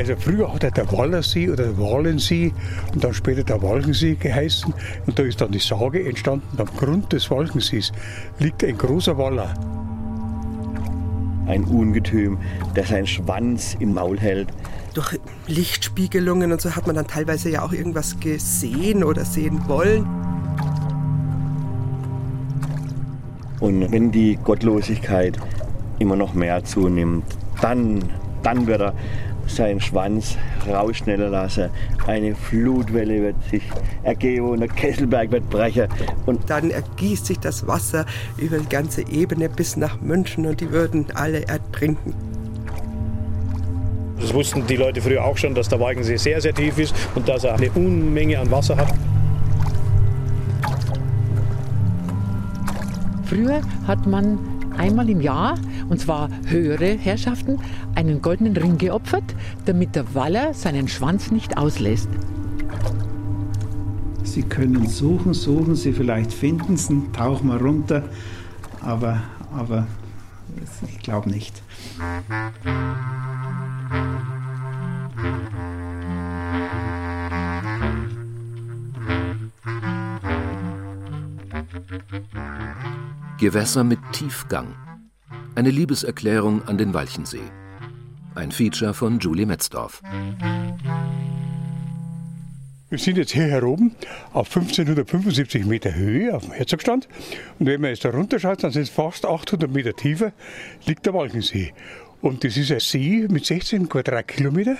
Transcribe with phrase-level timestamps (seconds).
[0.00, 2.54] Also früher hat er der Wallersee oder der Walensee
[2.94, 4.72] und dann später der Walchensee geheißen.
[5.06, 7.92] Und da ist dann die Sage entstanden, am Grund des Walchensees
[8.38, 9.52] liegt ein großer Waller.
[11.46, 12.38] Ein Ungetüm,
[12.74, 14.48] der seinen Schwanz im Maul hält.
[14.94, 20.06] Durch Lichtspiegelungen und so hat man dann teilweise ja auch irgendwas gesehen oder sehen wollen.
[23.60, 25.38] Und wenn die Gottlosigkeit
[25.98, 27.26] immer noch mehr zunimmt,
[27.60, 28.02] dann,
[28.42, 28.94] dann wird er
[29.54, 30.36] seinen Schwanz
[30.68, 31.70] rausschneller lassen.
[32.06, 33.62] Eine Flutwelle wird sich
[34.02, 35.88] ergeben und der Kesselberg wird brechen.
[36.26, 38.06] Und dann ergießt sich das Wasser
[38.36, 42.14] über die ganze Ebene bis nach München und die würden alle ertrinken.
[44.20, 47.26] Das wussten die Leute früher auch schon, dass der Walchensee sehr, sehr tief ist und
[47.28, 48.92] dass er eine Unmenge an Wasser hat.
[53.24, 55.56] Früher hat man einmal im Jahr,
[55.90, 57.58] und zwar höhere Herrschaften,
[57.94, 59.34] einen goldenen Ring geopfert,
[59.66, 62.08] damit der Waller seinen Schwanz nicht auslässt.
[64.24, 68.04] Sie können suchen, suchen Sie vielleicht finden es, tauchen mal runter,
[68.80, 69.22] aber,
[69.54, 69.86] aber
[70.88, 71.62] ich glaube nicht.
[83.40, 84.74] Gewässer mit Tiefgang.
[85.54, 87.40] Eine Liebeserklärung an den Walchensee.
[88.34, 90.02] Ein Feature von Julie Metzdorf.
[92.90, 93.96] Wir sind jetzt hier oben
[94.34, 97.08] auf 1575 Meter Höhe auf dem Herzogstand.
[97.58, 100.32] Und wenn man jetzt da runterschaut, dann sind es fast 800 Meter tiefer,
[100.84, 101.72] liegt der Walchensee.
[102.20, 104.76] Und das ist ein See mit 16 Quadratkilometer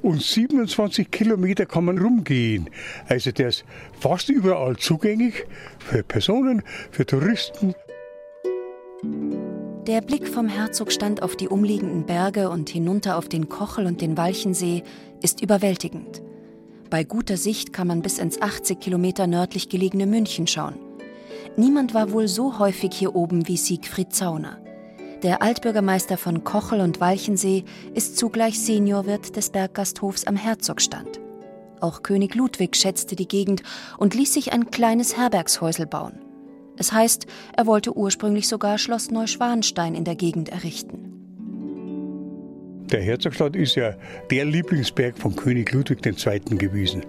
[0.00, 2.70] und 27 Kilometer kann man rumgehen.
[3.08, 3.66] Also der ist
[3.98, 5.44] fast überall zugänglich
[5.80, 7.74] für Personen, für Touristen.
[9.02, 14.18] Der Blick vom Herzogstand auf die umliegenden Berge und hinunter auf den Kochel und den
[14.18, 14.82] Walchensee
[15.22, 16.22] ist überwältigend.
[16.90, 20.74] Bei guter Sicht kann man bis ins 80 Kilometer nördlich gelegene München schauen.
[21.56, 24.58] Niemand war wohl so häufig hier oben wie Siegfried Zauner.
[25.22, 31.20] Der Altbürgermeister von Kochel und Walchensee ist zugleich Seniorwirt des Berggasthofs am Herzogstand.
[31.80, 33.62] Auch König Ludwig schätzte die Gegend
[33.96, 36.29] und ließ sich ein kleines Herbergshäusel bauen.
[36.80, 37.26] Es heißt,
[37.58, 41.10] er wollte ursprünglich sogar Schloss Neuschwanstein in der Gegend errichten.
[42.90, 43.94] Der Herzogstand ist ja
[44.30, 46.40] der Lieblingsberg von König Ludwig II.
[46.56, 47.02] gewesen.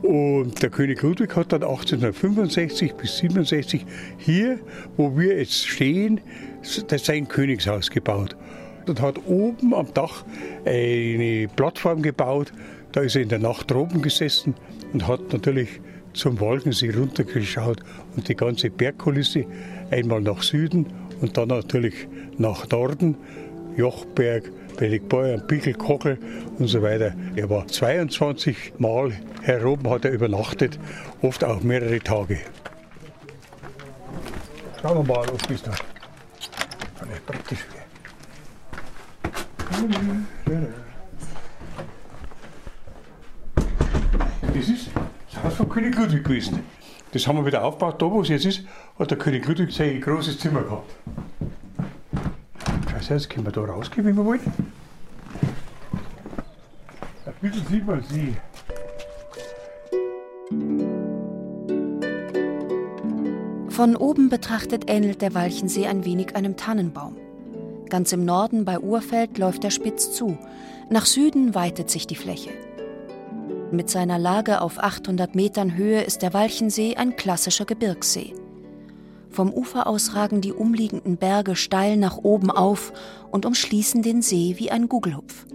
[0.00, 3.84] Und der König Ludwig hat dann 1865 bis 67
[4.16, 4.60] hier,
[4.96, 6.22] wo wir jetzt stehen,
[6.62, 8.34] sein Königshaus gebaut.
[8.86, 10.24] Und hat oben am Dach
[10.64, 12.50] eine Plattform gebaut.
[12.92, 14.54] Da ist er in der Nacht droben gesessen
[14.94, 15.82] und hat natürlich
[16.18, 17.78] zum Wolkensee runtergeschaut
[18.16, 19.46] und die ganze Bergkulisse
[19.90, 20.86] einmal nach Süden
[21.20, 23.16] und dann natürlich nach Norden,
[23.76, 26.18] Jochberg, Belligbeuern, Pickel, Kochel
[26.58, 27.14] und so weiter.
[27.36, 29.12] Er war 22 Mal
[29.42, 30.78] heroben, hat er übernachtet,
[31.22, 32.38] oft auch mehrere Tage.
[34.82, 35.70] Schauen wir mal, was bist du?
[35.70, 37.64] Nicht praktisch.
[44.52, 44.90] Das ist
[45.58, 46.60] von König Ludwig gewesen.
[47.10, 48.00] Das haben wir wieder aufgebaut.
[48.00, 48.62] Da, wo es jetzt ist,
[48.96, 50.88] hat der König Ludwig sein großes Zimmer gehabt.
[52.92, 54.40] Scheiße, jetzt können wir da rausgehen, wenn wir wollen.
[57.26, 58.36] Ein bisschen sieht man sie.
[63.68, 67.16] Von oben betrachtet ähnelt der Walchensee ein wenig einem Tannenbaum.
[67.88, 70.38] Ganz im Norden bei Urfeld läuft er spitz zu.
[70.88, 72.50] Nach Süden weitet sich die Fläche.
[73.70, 78.32] Mit seiner Lage auf 800 Metern Höhe ist der Walchensee ein klassischer Gebirgssee.
[79.28, 82.94] Vom Ufer aus ragen die umliegenden Berge steil nach oben auf
[83.30, 85.46] und umschließen den See wie ein Gugelhupf.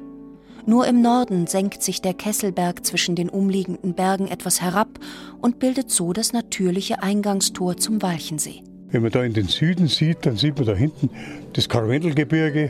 [0.67, 4.99] Nur im Norden senkt sich der Kesselberg zwischen den umliegenden Bergen etwas herab
[5.41, 8.61] und bildet so das natürliche Eingangstor zum Walchensee.
[8.91, 11.09] Wenn man da in den Süden sieht, dann sieht man da hinten
[11.53, 12.69] das Karwendelgebirge,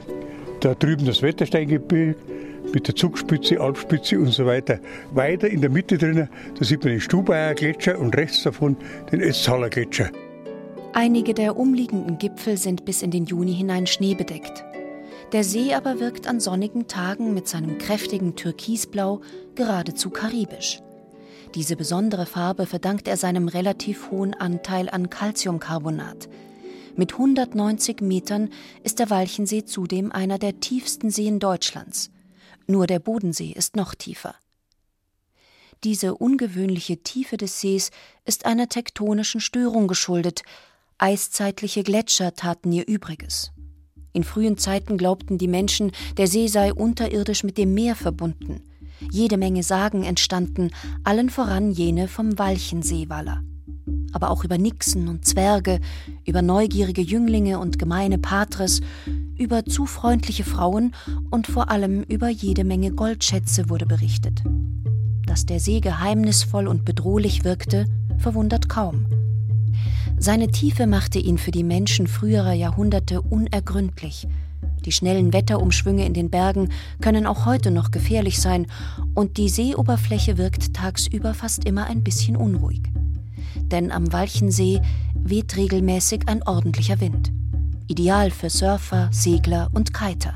[0.61, 2.15] da drüben das Wettersteingebirge
[2.73, 4.79] mit der Zugspitze, Alpspitze und so weiter.
[5.11, 8.77] Weiter in der Mitte drinnen, da sieht man den Stubaier Gletscher und rechts davon
[9.11, 10.09] den Ötztaler Gletscher.
[10.93, 14.63] Einige der umliegenden Gipfel sind bis in den Juni hinein schneebedeckt.
[15.31, 19.21] Der See aber wirkt an sonnigen Tagen mit seinem kräftigen Türkisblau
[19.55, 20.79] geradezu karibisch.
[21.55, 26.29] Diese besondere Farbe verdankt er seinem relativ hohen Anteil an Calciumcarbonat.
[26.95, 28.49] Mit 190 Metern
[28.83, 32.11] ist der Walchensee zudem einer der tiefsten Seen Deutschlands.
[32.67, 34.35] Nur der Bodensee ist noch tiefer.
[35.83, 37.91] Diese ungewöhnliche Tiefe des Sees
[38.23, 40.43] ist einer tektonischen Störung geschuldet.
[40.97, 43.51] Eiszeitliche Gletscher taten ihr Übriges.
[44.13, 48.61] In frühen Zeiten glaubten die Menschen, der See sei unterirdisch mit dem Meer verbunden.
[49.11, 50.71] Jede Menge Sagen entstanden,
[51.03, 53.43] allen voran jene vom Walchenseewaller.
[54.11, 55.79] Aber auch über Nixen und Zwerge,
[56.25, 58.81] über neugierige Jünglinge und gemeine Patres,
[59.37, 60.93] über zu freundliche Frauen
[61.31, 64.43] und vor allem über jede Menge Goldschätze wurde berichtet.
[65.25, 67.85] Dass der See geheimnisvoll und bedrohlich wirkte,
[68.17, 69.05] verwundert kaum.
[70.17, 74.27] Seine Tiefe machte ihn für die Menschen früherer Jahrhunderte unergründlich.
[74.85, 76.69] Die schnellen Wetterumschwünge in den Bergen
[77.01, 78.67] können auch heute noch gefährlich sein,
[79.15, 82.81] und die Seeoberfläche wirkt tagsüber fast immer ein bisschen unruhig.
[83.55, 84.81] Denn am Walchensee
[85.15, 87.31] weht regelmäßig ein ordentlicher Wind.
[87.87, 90.35] Ideal für Surfer, Segler und Kiter.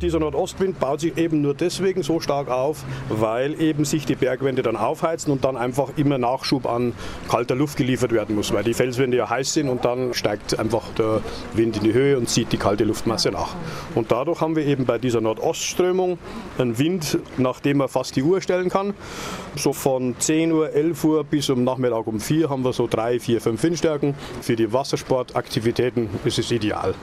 [0.00, 4.62] Dieser Nordostwind baut sich eben nur deswegen so stark auf, weil eben sich die Bergwände
[4.62, 6.92] dann aufheizen und dann einfach immer Nachschub an
[7.28, 10.94] kalter Luft geliefert werden muss, weil die Felswände ja heiß sind und dann steigt einfach
[10.94, 11.20] der
[11.54, 13.56] Wind in die Höhe und zieht die kalte Luftmasse nach.
[13.96, 16.18] Und dadurch haben wir eben bei dieser Nordostströmung
[16.58, 18.94] einen Wind, nach dem man fast die Uhr stellen kann.
[19.56, 23.18] So von 10 Uhr, 11 Uhr bis um Nachmittag um 4 haben wir so 3,
[23.18, 24.14] 4, 5 Windstärken.
[24.42, 26.94] Für die Wassersportaktivitäten ist es ideal.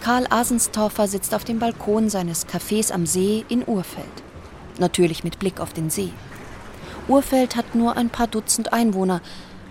[0.00, 4.06] Karl Asenstorfer sitzt auf dem Balkon seines Cafés am See in Urfeld.
[4.78, 6.10] Natürlich mit Blick auf den See.
[7.06, 9.20] Urfeld hat nur ein paar Dutzend Einwohner,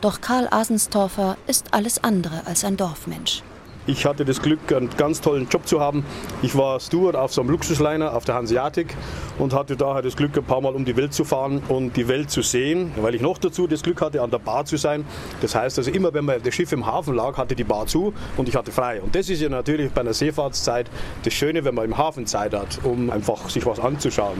[0.01, 3.41] doch Karl Asenstorfer ist alles andere als ein Dorfmensch.
[3.89, 6.06] Ich hatte das Glück, einen ganz tollen Job zu haben.
[6.44, 8.95] Ich war Steward auf so einem Luxusliner auf der Hanseatic
[9.39, 12.07] und hatte daher das Glück, ein paar Mal um die Welt zu fahren und die
[12.07, 15.06] Welt zu sehen, weil ich noch dazu das Glück hatte, an der Bar zu sein.
[15.41, 18.47] Das heißt also, immer wenn das Schiff im Hafen lag, hatte die Bar zu und
[18.47, 19.01] ich hatte frei.
[19.01, 20.86] Und das ist ja natürlich bei einer Seefahrtszeit
[21.24, 24.38] das Schöne, wenn man im Hafen Zeit hat, um einfach sich was anzuschauen.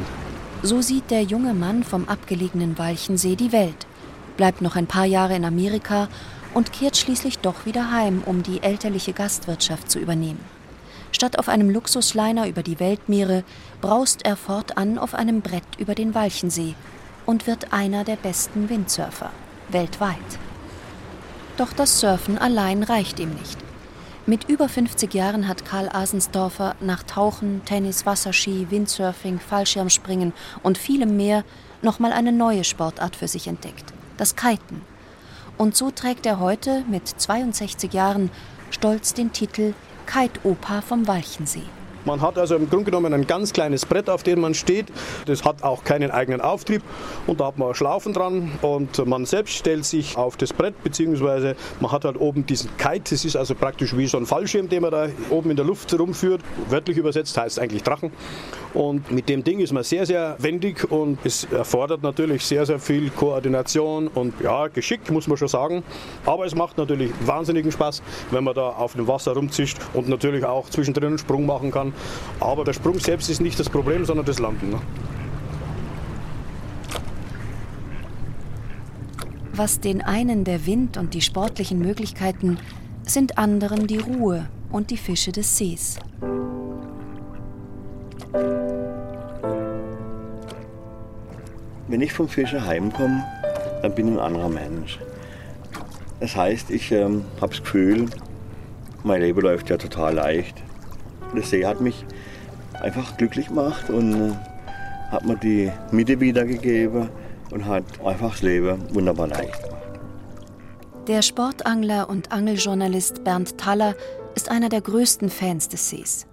[0.62, 3.88] So sieht der junge Mann vom abgelegenen Walchensee die Welt,
[4.38, 6.08] bleibt noch ein paar Jahre in Amerika
[6.54, 10.44] und kehrt schließlich doch wieder heim, um die elterliche Gastwirtschaft zu übernehmen.
[11.12, 13.44] Statt auf einem Luxusliner über die Weltmeere
[13.82, 16.76] braust er fortan auf einem Brett über den Walchensee
[17.26, 19.32] und wird einer der besten Windsurfer
[19.70, 20.16] weltweit.
[21.58, 23.58] Doch das Surfen allein reicht ihm nicht.
[24.26, 31.18] Mit über 50 Jahren hat Karl Asensdorfer nach Tauchen, Tennis, Wasserski, Windsurfing, Fallschirmspringen und vielem
[31.18, 31.44] mehr
[31.82, 34.82] nochmal eine neue Sportart für sich entdeckt: das Kiten.
[35.60, 38.32] Und so trägt er heute mit 62 Jahren
[38.72, 39.74] stolz den Titel
[40.08, 41.68] Kite-Opa vom Walchensee.
[42.10, 44.88] Man hat also im Grunde genommen ein ganz kleines Brett, auf dem man steht.
[45.28, 46.82] Das hat auch keinen eigenen Auftrieb
[47.28, 51.56] und da hat man Schlaufen dran und man selbst stellt sich auf das Brett beziehungsweise
[51.80, 53.12] man hat halt oben diesen Kite.
[53.12, 55.94] Das ist also praktisch wie so ein Fallschirm, den man da oben in der Luft
[56.00, 56.42] rumführt.
[56.68, 58.12] Wörtlich übersetzt heißt es eigentlich Drachen.
[58.74, 62.80] Und mit dem Ding ist man sehr, sehr wendig und es erfordert natürlich sehr, sehr
[62.80, 65.84] viel Koordination und ja, Geschick, muss man schon sagen.
[66.26, 68.02] Aber es macht natürlich wahnsinnigen Spaß,
[68.32, 71.94] wenn man da auf dem Wasser rumzischt und natürlich auch zwischendrin einen Sprung machen kann.
[72.40, 74.70] Aber der Sprung selbst ist nicht das Problem, sondern das Landen.
[74.70, 74.80] Ne?
[79.54, 82.58] Was den einen der Wind und die sportlichen Möglichkeiten,
[83.04, 86.00] sind anderen die Ruhe und die Fische des Sees.
[91.90, 93.26] Wenn ich vom Fischen heimkomme,
[93.82, 95.00] dann bin ich ein anderer Mensch.
[96.20, 98.06] Das heißt, ich ähm, habe das Gefühl,
[99.04, 100.62] mein Leben läuft ja total leicht.
[101.36, 102.06] Der See hat mich
[102.82, 104.32] einfach glücklich gemacht und äh,
[105.12, 107.10] hat mir die Mitte wiedergegeben
[107.52, 109.60] und hat einfach das Leben wunderbar leicht.
[111.08, 113.96] Der Sportangler und Angeljournalist Bernd Thaller
[114.36, 116.28] ist einer der größten Fans des Sees.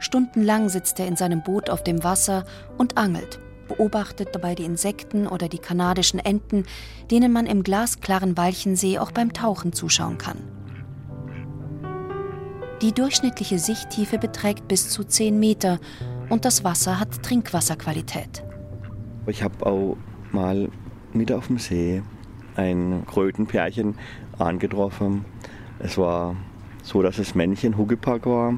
[0.00, 2.44] Stundenlang sitzt er in seinem Boot auf dem Wasser
[2.76, 6.66] und angelt, beobachtet dabei die Insekten oder die kanadischen Enten,
[7.10, 10.38] denen man im glasklaren Walchensee auch beim Tauchen zuschauen kann.
[12.80, 15.80] Die durchschnittliche Sichttiefe beträgt bis zu 10 Meter
[16.28, 18.44] und das Wasser hat Trinkwasserqualität.
[19.26, 19.96] Ich habe auch
[20.30, 20.68] mal
[21.12, 22.02] mit auf dem See
[22.54, 23.96] ein Krötenpärchen
[24.38, 25.24] angetroffen.
[25.80, 26.36] Es war
[26.84, 28.50] so, dass das Männchen Huckepack war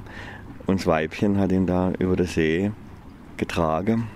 [0.66, 2.72] und das Weibchen hat ihn da über den See
[3.38, 4.06] getragen.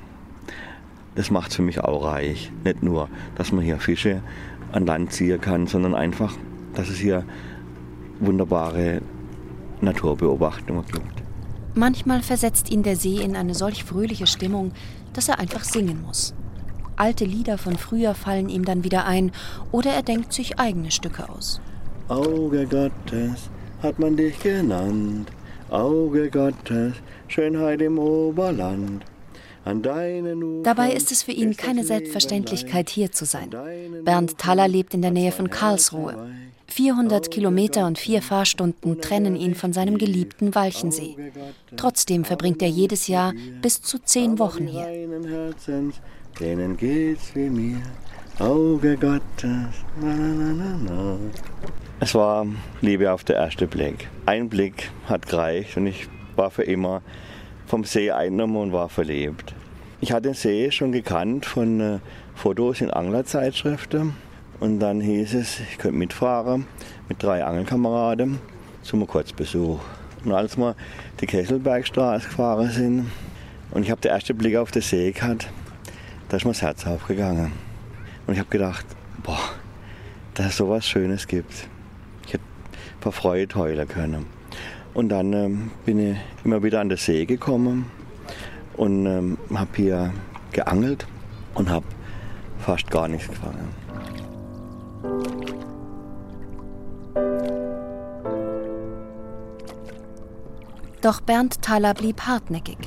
[1.14, 2.52] Das macht es für mich auch reich.
[2.62, 4.20] Nicht nur, dass man hier Fische
[4.70, 6.36] an Land ziehen kann, sondern einfach,
[6.74, 7.24] dass es hier
[8.20, 9.00] wunderbare
[9.84, 11.22] Naturbeobachtungen gibt.
[11.74, 14.72] Manchmal versetzt ihn der See in eine solch fröhliche Stimmung,
[15.12, 16.34] dass er einfach singen muss.
[16.96, 19.32] Alte Lieder von früher fallen ihm dann wieder ein
[19.72, 21.60] oder er denkt sich eigene Stücke aus.
[22.08, 23.50] Auge Gottes
[23.82, 25.30] hat man dich genannt,
[25.70, 26.94] Auge Gottes,
[27.26, 29.04] Schönheit im Oberland.
[29.64, 33.50] Dabei ist es für ihn keine Selbstverständlichkeit, hier zu sein.
[34.04, 36.28] Bernd Thaler lebt in der Nähe von Karlsruhe.
[36.66, 41.16] 400 Kilometer und vier Fahrstunden trennen ihn von seinem geliebten Walchensee.
[41.76, 45.54] Trotzdem verbringt er jedes Jahr bis zu zehn Wochen hier.
[46.40, 47.80] Denen geht's wie mir,
[48.40, 49.68] Auge Gottes.
[50.00, 51.16] Na, na, na, na.
[52.00, 52.44] Es war
[52.80, 54.08] Liebe auf den ersten Blick.
[54.26, 57.02] Ein Blick hat gereicht und ich war für immer
[57.66, 59.54] vom See eingenommen und war verliebt.
[60.00, 61.98] Ich hatte den See schon gekannt von äh,
[62.34, 64.14] Fotos in Anglerzeitschriften.
[64.60, 66.66] Und dann hieß es, ich könnte mitfahren
[67.08, 68.38] mit drei Angelkameraden
[68.82, 69.80] zum Kurzbesuch.
[70.24, 70.74] Und als wir
[71.20, 73.10] die Kesselbergstraße gefahren sind
[73.72, 75.48] und ich habe den ersten Blick auf den See gehabt,
[76.28, 77.52] da ist mir das Herz aufgegangen.
[78.26, 78.86] Und ich habe gedacht,
[79.22, 79.40] boah,
[80.34, 81.68] dass es so was Schönes gibt.
[82.26, 82.44] Ich hätte
[83.00, 84.26] vor Freude heulen können.
[84.94, 87.86] Und dann ähm, bin ich immer wieder an den See gekommen
[88.76, 90.12] und ähm, habe hier
[90.52, 91.06] geangelt
[91.54, 91.84] und habe
[92.60, 93.68] fast gar nichts gefangen.
[101.02, 102.78] Doch Bernd Thaler blieb hartnäckig.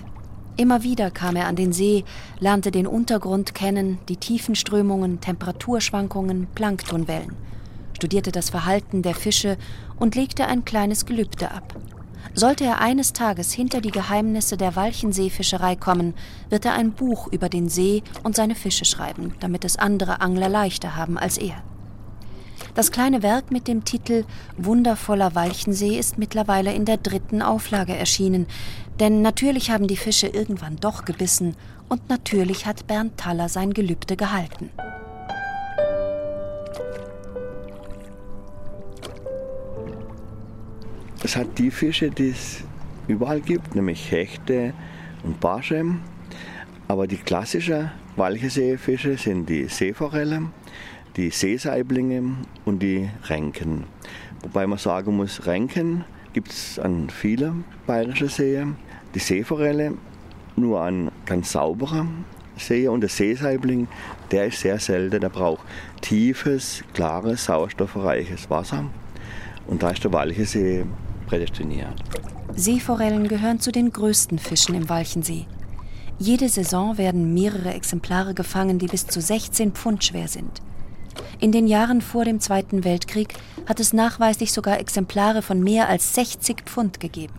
[0.56, 2.04] Immer wieder kam er an den See,
[2.40, 7.36] lernte den Untergrund kennen, die Tiefenströmungen, Temperaturschwankungen, Planktonwellen,
[7.94, 9.58] studierte das Verhalten der Fische
[9.98, 11.76] und legte ein kleines Gelübde ab.
[12.40, 16.14] Sollte er eines Tages hinter die Geheimnisse der Walchenseefischerei kommen,
[16.52, 20.48] wird er ein Buch über den See und seine Fische schreiben, damit es andere Angler
[20.48, 21.64] leichter haben als er.
[22.76, 24.24] Das kleine Werk mit dem Titel
[24.56, 28.46] Wundervoller Walchensee ist mittlerweile in der dritten Auflage erschienen,
[29.00, 31.56] denn natürlich haben die Fische irgendwann doch gebissen
[31.90, 34.70] und natürlich hat Bernd Thaler sein Gelübde gehalten.
[41.24, 42.64] Es hat die Fische, die es
[43.08, 44.74] überall gibt, nämlich Hechte
[45.24, 45.84] und Barsche.
[46.88, 50.52] Aber die klassischen Walcheseefische sind die Seeforellen,
[51.16, 53.86] die Seesaiblinge und die Renken.
[54.44, 58.76] Wobei man sagen muss, Renken gibt es an vielen bayerischen Seen.
[59.16, 59.94] Die Seeforelle
[60.56, 62.26] nur an ganz sauberen
[62.58, 63.88] Seen und der Seesaibling,
[64.30, 65.20] der ist sehr selten.
[65.20, 65.66] Der braucht
[66.02, 68.86] tiefes, klares, sauerstoffreiches Wasser.
[69.66, 70.86] Und da ist der Walchensee
[71.28, 71.94] prädestiniert.
[72.56, 75.46] Seeforellen gehören zu den größten Fischen im Walchensee.
[76.18, 80.62] Jede Saison werden mehrere Exemplare gefangen, die bis zu 16 Pfund schwer sind.
[81.40, 83.36] In den Jahren vor dem Zweiten Weltkrieg
[83.68, 87.34] hat es nachweislich sogar Exemplare von mehr als 60 Pfund gegeben.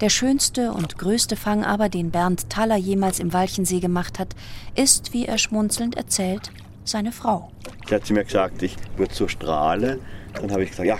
[0.00, 4.34] Der schönste und größte Fang aber, den Bernd Thaler jemals im Walchensee gemacht hat,
[4.74, 6.50] ist, wie er schmunzelnd erzählt,
[6.84, 7.50] seine Frau.
[7.88, 10.00] Sie hat zu mir gesagt, ich würde so strahlen.
[10.34, 10.98] Dann habe ich gesagt, ja,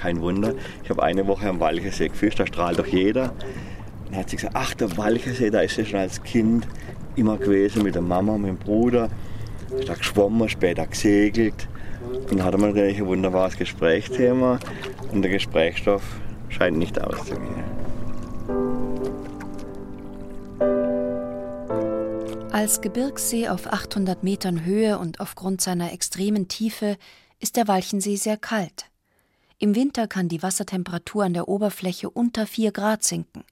[0.00, 0.54] kein Wunder.
[0.82, 3.32] Ich habe eine Woche am Walchensee gefischt, da strahlt doch jeder.
[4.06, 6.66] Dann hat sie gesagt, ach, der Walchensee, da ist sie schon als Kind
[7.16, 9.08] immer gewesen mit der Mama, mit dem Bruder.
[9.78, 11.68] Ist da geschwommen, später gesegelt.
[12.30, 14.58] Und dann hatte man ein wunderbares Gesprächsthema
[15.12, 16.02] und der Gesprächsstoff
[16.48, 17.70] scheint nicht auszugehen.
[22.50, 26.96] Als Gebirgssee auf 800 Metern Höhe und aufgrund seiner extremen Tiefe
[27.38, 28.89] ist der Walchensee sehr kalt.
[29.62, 33.44] Im Winter kann die Wassertemperatur an der Oberfläche unter 4 Grad sinken.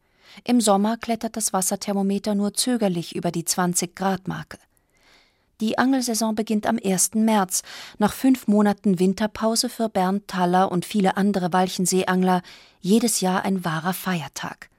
[0.42, 4.56] Im Sommer klettert das Wasserthermometer nur zögerlich über die 20 Grad Marke.
[5.60, 7.10] Die Angelsaison beginnt am 1.
[7.14, 7.62] März,
[7.98, 12.40] nach fünf Monaten Winterpause für Bernd Thaler und viele andere Walchenseeangler
[12.80, 14.70] jedes Jahr ein wahrer Feiertag.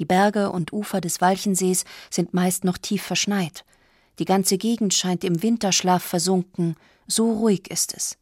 [0.00, 3.64] Die Berge und Ufer des Walchensees sind meist noch tief verschneit.
[4.18, 6.74] Die ganze Gegend scheint im Winterschlaf versunken,
[7.06, 8.16] so ruhig ist es.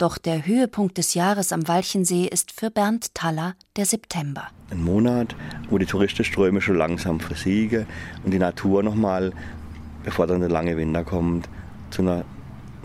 [0.00, 4.44] Doch der Höhepunkt des Jahres am Walchensee ist für Bernd Thaler der September.
[4.70, 5.36] Ein Monat,
[5.68, 7.84] wo die Touristenströme schon langsam versiegen
[8.24, 9.30] und die Natur nochmal
[10.02, 11.50] bevor dann der lange Winter kommt,
[11.90, 12.24] zu einer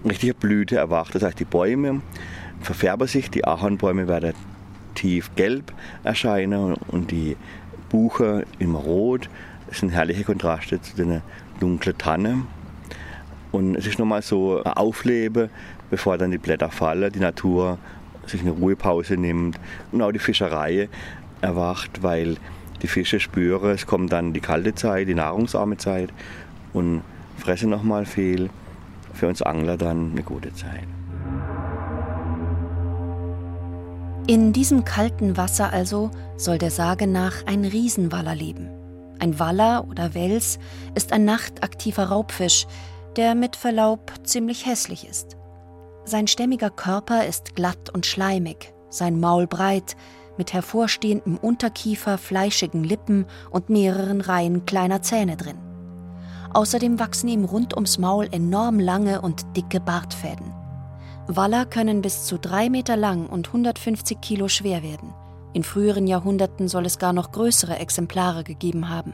[0.03, 1.15] richtigen Blüte erwacht.
[1.15, 2.01] Das heißt, die Bäume
[2.60, 4.34] verfärben sich, die Ahornbäume werden
[4.95, 5.72] tief gelb
[6.03, 7.38] erscheinen und die
[7.88, 9.29] Buche immer rot.
[9.69, 11.22] Das sind herrliche Kontraste zu den
[11.62, 12.48] dunklen Tannen.
[13.53, 15.50] Und es ist nochmal so ein Aufleben,
[15.89, 17.77] bevor dann die Blätter fallen, die Natur
[18.25, 19.60] sich eine Ruhepause nimmt
[19.92, 20.89] und auch die Fischerei
[21.42, 22.38] erwacht, weil
[22.82, 26.10] die Fische spüren, es kommt dann die kalte Zeit, die nahrungsarme Zeit
[26.74, 27.01] und
[27.38, 28.50] fressen noch mal viel.
[29.13, 30.88] Für uns Angler dann eine gute Zeit.
[34.27, 38.70] In diesem kalten Wasser also soll der Sage nach ein Riesenwaller leben.
[39.20, 40.60] Ein Waller oder Wels
[40.96, 42.68] ist ein nachtaktiver Raubfisch,
[43.15, 45.35] der mit Verlaub ziemlich hässlich ist.
[46.08, 49.98] Sein stämmiger Körper ist glatt und schleimig, sein Maul breit,
[50.38, 55.58] mit hervorstehendem Unterkiefer, fleischigen Lippen und mehreren Reihen kleiner Zähne drin.
[56.54, 60.54] Außerdem wachsen ihm rund ums Maul enorm lange und dicke Bartfäden.
[61.28, 65.12] Waller können bis zu drei Meter lang und 150 Kilo schwer werden.
[65.54, 69.14] In früheren Jahrhunderten soll es gar noch größere Exemplare gegeben haben.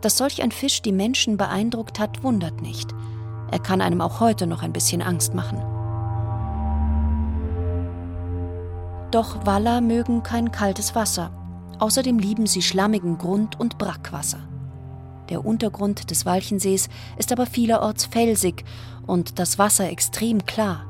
[0.00, 2.90] Dass solch ein Fisch die Menschen beeindruckt hat, wundert nicht.
[3.50, 5.71] Er kann einem auch heute noch ein bisschen Angst machen.
[9.12, 11.30] Doch Waller mögen kein kaltes Wasser.
[11.78, 14.40] Außerdem lieben sie schlammigen Grund und Brackwasser.
[15.28, 16.88] Der Untergrund des Walchensees
[17.18, 18.64] ist aber vielerorts felsig
[19.06, 20.86] und das Wasser extrem klar.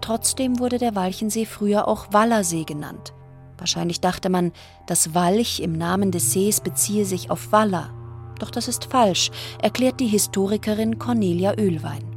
[0.00, 3.12] Trotzdem wurde der Walchensee früher auch Wallersee genannt.
[3.58, 4.52] Wahrscheinlich dachte man,
[4.86, 7.90] das Walch im Namen des Sees beziehe sich auf Waller.
[8.38, 12.13] Doch das ist falsch, erklärt die Historikerin Cornelia Ölwein.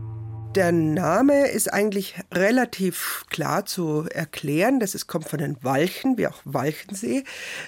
[0.57, 4.79] Der Name ist eigentlich relativ klar zu erklären.
[4.79, 7.25] Das ist, kommt von den Walchen, wie auch Walchensee.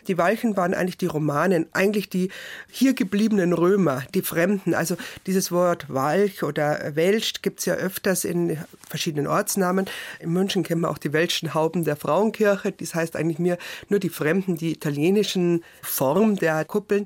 [0.08, 2.32] Die Walchen waren eigentlich die Romanen, eigentlich die
[2.68, 4.74] hier gebliebenen Römer, die Fremden.
[4.74, 9.86] Also dieses Wort Walch oder Welsch gibt es ja öfters in verschiedenen Ortsnamen.
[10.20, 12.72] In München kennen wir auch die welschen Hauben der Frauenkirche.
[12.72, 17.06] Das heißt eigentlich mir nur die Fremden, die italienischen Form der Kuppeln.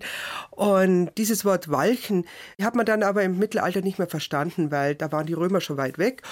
[0.49, 2.25] Und dieses Wort Walchen
[2.61, 5.72] hat man dann aber im Mittelalter nicht mehr verstanden, weil da waren die Römer schon
[5.77, 6.23] weit weg.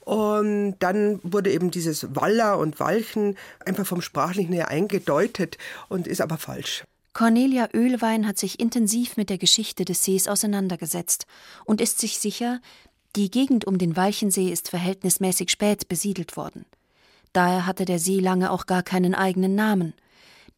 [0.00, 6.20] Und dann wurde eben dieses Waller und Walchen einfach vom Sprachlichen her eingedeutet und ist
[6.20, 6.84] aber falsch.
[7.12, 11.26] Cornelia Ölwein hat sich intensiv mit der Geschichte des Sees auseinandergesetzt
[11.64, 12.60] und ist sich sicher,
[13.16, 16.64] die Gegend um den Walchensee ist verhältnismäßig spät besiedelt worden.
[17.32, 19.94] Daher hatte der See lange auch gar keinen eigenen Namen.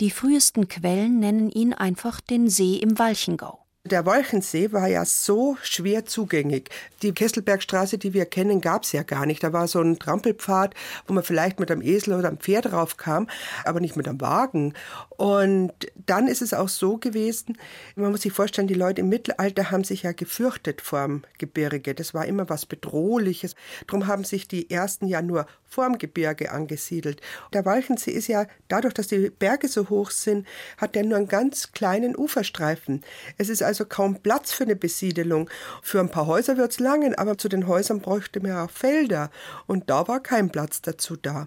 [0.00, 3.64] Die frühesten Quellen nennen ihn einfach den See im Walchengau.
[3.86, 6.68] Der Wolchensee war ja so schwer zugänglich.
[7.00, 9.42] Die Kesselbergstraße, die wir kennen, gab es ja gar nicht.
[9.42, 10.74] Da war so ein Trampelpfad,
[11.06, 13.26] wo man vielleicht mit einem Esel oder einem Pferd drauf kam,
[13.64, 14.74] aber nicht mit einem Wagen.
[15.16, 17.56] Und dann ist es auch so gewesen,
[17.96, 21.94] man muss sich vorstellen, die Leute im Mittelalter haben sich ja gefürchtet vorm Gebirge.
[21.94, 23.54] Das war immer was Bedrohliches.
[23.86, 27.22] Darum haben sich die ersten ja nur vorm Gebirge angesiedelt.
[27.54, 31.28] Der Walchensee ist ja, dadurch, dass die Berge so hoch sind, hat der nur einen
[31.28, 33.02] ganz kleinen Uferstreifen.
[33.38, 35.48] Es ist also kaum Platz für eine Besiedelung.
[35.80, 39.30] Für ein paar Häuser wird es langen, aber zu den Häusern bräuchte man auch Felder.
[39.68, 41.46] Und da war kein Platz dazu da.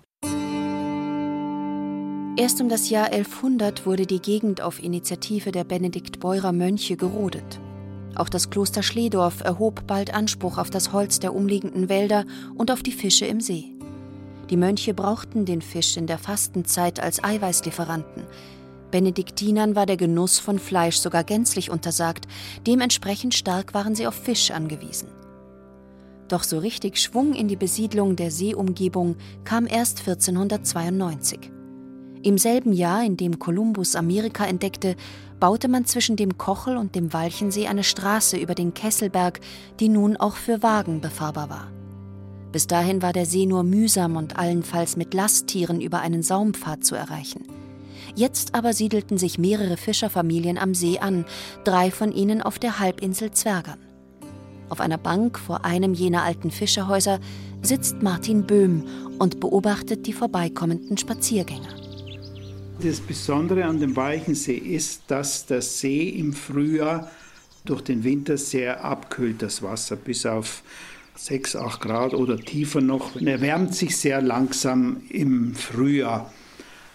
[2.38, 7.60] Erst um das Jahr 1100 wurde die Gegend auf Initiative der Benediktbeurer Mönche gerodet.
[8.16, 12.84] Auch das Kloster Schledorf erhob bald Anspruch auf das Holz der umliegenden Wälder und auf
[12.84, 13.66] die Fische im See.
[14.50, 18.24] Die Mönche brauchten den Fisch in der Fastenzeit als Eiweißlieferanten.
[18.94, 22.28] Benediktinern war der Genuss von Fleisch sogar gänzlich untersagt,
[22.68, 25.08] dementsprechend stark waren sie auf Fisch angewiesen.
[26.28, 31.40] Doch so richtig Schwung in die Besiedlung der Seeumgebung kam erst 1492.
[32.22, 34.96] Im selben Jahr, in dem Kolumbus Amerika entdeckte,
[35.40, 39.40] baute man zwischen dem Kochel und dem Walchensee eine Straße über den Kesselberg,
[39.80, 41.72] die nun auch für Wagen befahrbar war.
[42.52, 46.94] Bis dahin war der See nur mühsam und allenfalls mit Lasttieren über einen Saumpfad zu
[46.94, 47.63] erreichen.
[48.16, 51.26] Jetzt aber siedelten sich mehrere Fischerfamilien am See an,
[51.64, 53.80] drei von ihnen auf der Halbinsel Zwergern.
[54.70, 57.20] Auf einer Bank vor einem jener alten Fischerhäuser
[57.62, 58.86] sitzt Martin Böhm
[59.20, 61.76] und beobachtet die vorbeikommenden Spaziergänger.
[62.82, 67.10] Das Besondere an dem Weichensee ist, dass der See im Frühjahr
[67.66, 70.64] durch den Winter sehr abkühlt, das Wasser bis auf
[71.16, 73.16] 6, 8 Grad oder tiefer noch.
[73.16, 76.32] Er wärmt sich sehr langsam im Frühjahr.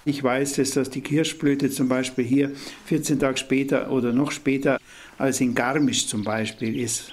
[0.08, 2.52] Ich weiß es, dass die Kirschblüte zum Beispiel hier
[2.86, 4.80] 14 Tage später oder noch später
[5.18, 7.12] als in Garmisch zum Beispiel ist.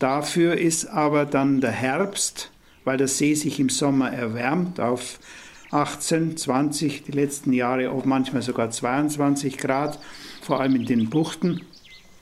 [0.00, 2.50] Dafür ist aber dann der Herbst,
[2.82, 5.20] weil der See sich im Sommer erwärmt auf
[5.70, 10.00] 18, 20, die letzten Jahre auch manchmal sogar 22 Grad,
[10.42, 11.60] vor allem in den Buchten.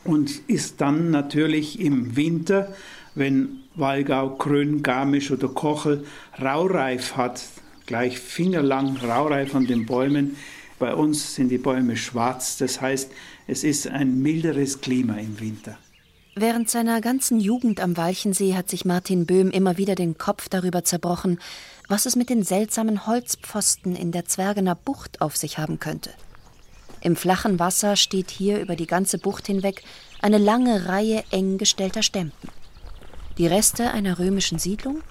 [0.04, 2.74] Und ist dann natürlich im Winter,
[3.14, 6.04] wenn Walgau, Krön, Garmisch oder Kochel
[6.42, 7.42] raureif hat,
[7.86, 10.36] gleich fingerlang raureif an den Bäumen.
[10.78, 13.10] Bei uns sind die Bäume schwarz, das heißt,
[13.46, 15.78] es ist ein milderes Klima im Winter.
[16.36, 20.82] Während seiner ganzen Jugend am Walchensee hat sich Martin Böhm immer wieder den Kopf darüber
[20.82, 21.38] zerbrochen,
[21.88, 26.10] was es mit den seltsamen Holzpfosten in der Zwergener Bucht auf sich haben könnte.
[27.02, 29.84] Im flachen Wasser steht hier über die ganze Bucht hinweg
[30.22, 32.48] eine lange Reihe eng gestellter Stempen.
[33.36, 35.02] Die Reste einer römischen Siedlung?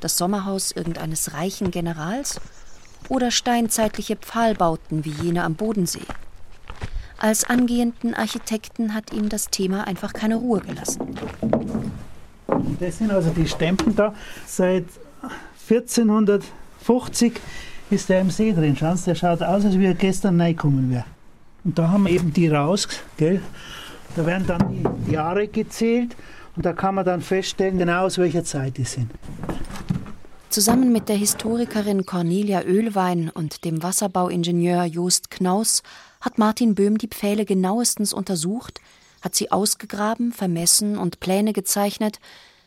[0.00, 2.40] Das Sommerhaus irgendeines reichen Generals
[3.08, 6.06] oder steinzeitliche Pfahlbauten wie jene am Bodensee.
[7.18, 11.16] Als angehenden Architekten hat ihm das Thema einfach keine Ruhe gelassen.
[12.78, 14.14] Das sind also die Stempel da.
[14.46, 14.84] Seit
[15.68, 17.40] 1450
[17.90, 18.76] ist der im See drin.
[18.76, 21.04] Schauen Sie, der schaut aus, als wäre gestern reingekommen wäre.
[21.64, 23.42] Und da haben wir eben die raus, gell?
[24.16, 26.16] Da werden dann die Jahre gezählt
[26.56, 29.10] und da kann man dann feststellen, genau aus welcher Zeit die sind.
[30.50, 35.82] Zusammen mit der Historikerin Cornelia Ölwein und dem Wasserbauingenieur Jost Knaus
[36.22, 38.80] hat Martin Böhm die Pfähle genauestens untersucht,
[39.20, 42.18] hat sie ausgegraben, vermessen und Pläne gezeichnet,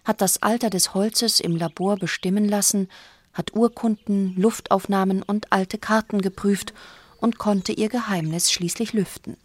[0.05, 2.87] hat das Alter des Holzes im Labor bestimmen lassen,
[3.33, 6.75] hat Urkunden, Luftaufnahmen und alte Karten geprüft
[7.19, 9.37] und konnte ihr Geheimnis schließlich lüften.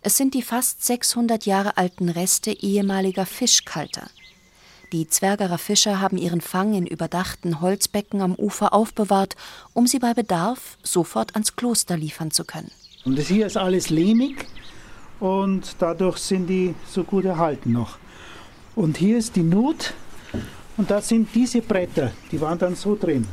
[0.00, 4.08] Es sind die fast 600 Jahre alten Reste ehemaliger Fischkalter.
[4.92, 9.36] Die Zwergerer Fischer haben ihren Fang in überdachten Holzbecken am Ufer aufbewahrt,
[9.74, 12.70] um sie bei Bedarf sofort ans Kloster liefern zu können.
[13.04, 14.46] Und das hier ist alles lehmig
[15.20, 17.98] und dadurch sind die so gut erhalten noch.
[18.76, 19.92] Und hier ist die Nut
[20.78, 23.26] und da sind diese Bretter, die waren dann so drin.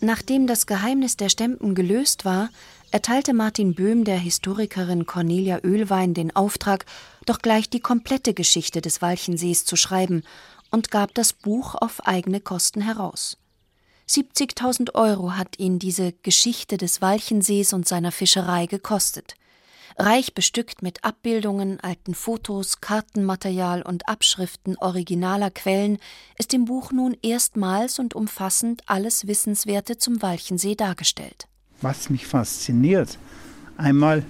[0.00, 2.50] Nachdem das Geheimnis der Stempen gelöst war,
[2.92, 6.86] erteilte Martin Böhm der Historikerin Cornelia Ölwein den Auftrag,
[7.26, 10.22] doch gleich die komplette Geschichte des Walchensees zu schreiben
[10.70, 13.38] und gab das Buch auf eigene Kosten heraus.
[14.08, 19.34] 70.000 Euro hat ihn diese Geschichte des Walchensees und seiner Fischerei gekostet.
[19.98, 25.98] Reich bestückt mit Abbildungen, alten Fotos, Kartenmaterial und Abschriften originaler Quellen
[26.38, 31.48] ist im Buch nun erstmals und umfassend alles Wissenswerte zum Walchensee dargestellt.
[31.80, 33.18] Was mich fasziniert,
[33.76, 34.24] einmal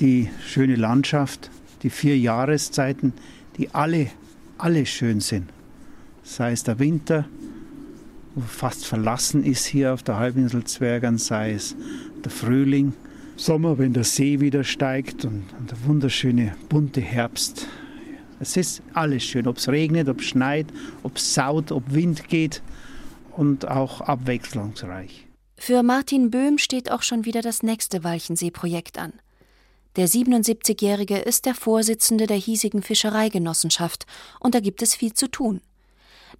[0.00, 1.50] die schöne Landschaft,
[1.82, 3.12] die vier Jahreszeiten,
[3.58, 4.10] die alle,
[4.62, 5.50] alle schön sind.
[6.22, 7.26] Sei es der Winter,
[8.34, 11.74] wo fast verlassen ist hier auf der Halbinsel Zwergern, sei es
[12.24, 12.92] der Frühling,
[13.36, 17.66] Sommer, wenn der See wieder steigt und, und der wunderschöne bunte Herbst.
[18.38, 20.66] Es ist alles schön, ob es regnet, ob es schneit,
[21.02, 22.62] ob es saut, ob Wind geht
[23.36, 25.26] und auch abwechslungsreich.
[25.56, 29.12] Für Martin Böhm steht auch schon wieder das nächste Walchensee-Projekt an.
[29.96, 34.06] Der 77-Jährige ist der Vorsitzende der hiesigen Fischereigenossenschaft
[34.38, 35.60] und da gibt es viel zu tun.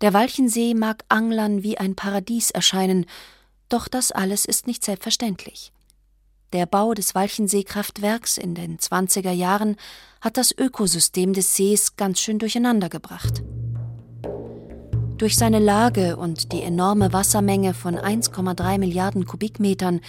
[0.00, 3.06] Der Walchensee mag Anglern wie ein Paradies erscheinen,
[3.68, 5.72] doch das alles ist nicht selbstverständlich.
[6.52, 9.76] Der Bau des Walchenseekraftwerks in den 20er Jahren
[10.20, 13.42] hat das Ökosystem des Sees ganz schön durcheinandergebracht.
[15.16, 20.00] Durch seine Lage und die enorme Wassermenge von 1,3 Milliarden Kubikmetern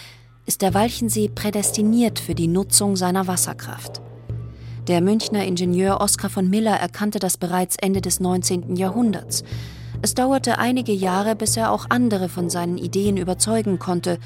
[0.46, 4.02] ist der Walchensee prädestiniert für die Nutzung seiner Wasserkraft.
[4.88, 8.76] Der Münchner Ingenieur Oskar von Miller erkannte das bereits Ende des 19.
[8.76, 9.44] Jahrhunderts.
[10.02, 14.18] Es dauerte einige Jahre, bis er auch andere von seinen Ideen überzeugen konnte,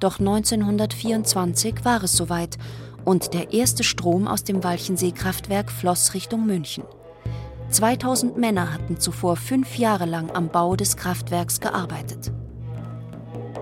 [0.00, 2.56] doch 1924 war es soweit
[3.04, 6.84] und der erste Strom aus dem Walchensee-Kraftwerk floss Richtung München.
[7.70, 12.32] 2000 Männer hatten zuvor fünf Jahre lang am Bau des Kraftwerks gearbeitet.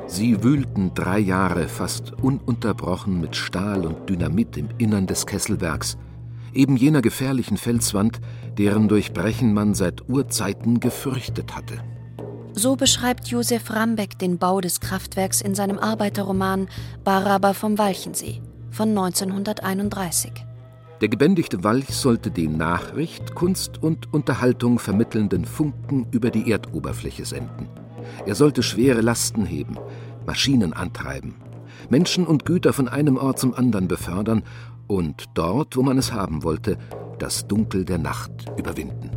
[0.09, 5.99] Sie wühlten drei Jahre fast ununterbrochen mit Stahl und Dynamit im Innern des Kesselwerks,
[6.55, 8.21] eben jener gefährlichen Felswand,
[8.57, 11.75] deren Durchbrechen man seit Urzeiten gefürchtet hatte.
[12.53, 16.69] So beschreibt Josef Rambeck den Bau des Kraftwerks in seinem Arbeiterroman
[17.05, 18.41] Baraber vom Walchensee
[18.71, 20.33] von 1931.
[21.03, 27.69] Der gebändigte Walch sollte den Nachricht, Kunst und Unterhaltung vermittelnden Funken über die Erdoberfläche senden.
[28.25, 29.79] Er sollte schwere Lasten heben,
[30.27, 31.37] Maschinen antreiben,
[31.89, 34.43] Menschen und Güter von einem Ort zum anderen befördern
[34.87, 36.79] und dort, wo man es haben wollte,
[37.19, 39.11] das Dunkel der Nacht überwinden.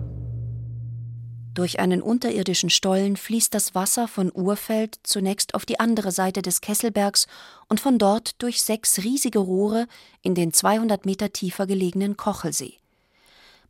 [1.54, 6.62] Durch einen unterirdischen Stollen fließt das Wasser von Urfeld zunächst auf die andere Seite des
[6.62, 7.28] Kesselbergs
[7.68, 9.88] und von dort durch sechs riesige Rohre
[10.22, 12.79] in den 200 Meter tiefer gelegenen Kochelsee.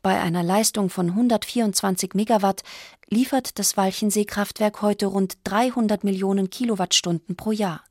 [0.01, 2.63] Bei einer Leistung von 124 Megawatt
[3.09, 7.83] liefert das Walchenseekraftwerk heute rund 300 Millionen Kilowattstunden pro Jahr.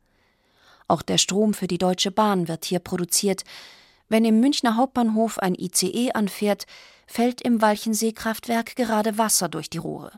[0.87, 3.45] Auch der Strom für die Deutsche Bahn wird hier produziert.
[4.09, 6.65] Wenn im Münchner Hauptbahnhof ein ICE anfährt,
[7.07, 10.13] fällt im Walchenseekraftwerk gerade Wasser durch die Rohre.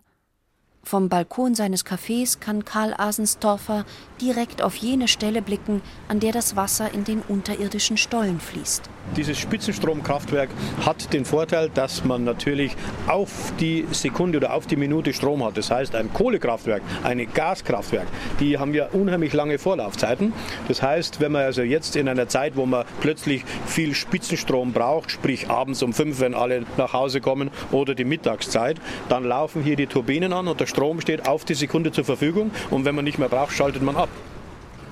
[0.83, 3.85] Vom Balkon seines Cafés kann Karl Asenstorfer
[4.21, 8.83] direkt auf jene Stelle blicken, an der das Wasser in den unterirdischen Stollen fließt.
[9.17, 10.51] Dieses Spitzenstromkraftwerk
[10.85, 15.57] hat den Vorteil, dass man natürlich auf die Sekunde oder auf die Minute Strom hat.
[15.57, 18.07] Das heißt, ein Kohlekraftwerk, ein Gaskraftwerk,
[18.41, 20.33] die haben ja unheimlich lange Vorlaufzeiten.
[20.69, 25.11] Das heißt, wenn man also jetzt in einer Zeit, wo man plötzlich viel Spitzenstrom braucht,
[25.11, 29.77] sprich abends um fünf, wenn alle nach Hause kommen oder die Mittagszeit, dann laufen hier
[29.77, 33.05] die Turbinen an und der Strom steht auf die Sekunde zur Verfügung und wenn man
[33.05, 34.09] nicht mehr braucht, schaltet man ab.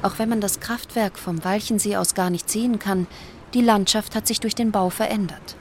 [0.02, 3.06] Auch wenn man das Kraftwerk vom Walchensee aus gar nicht sehen kann,
[3.54, 5.56] die Landschaft hat sich durch den Bau verändert.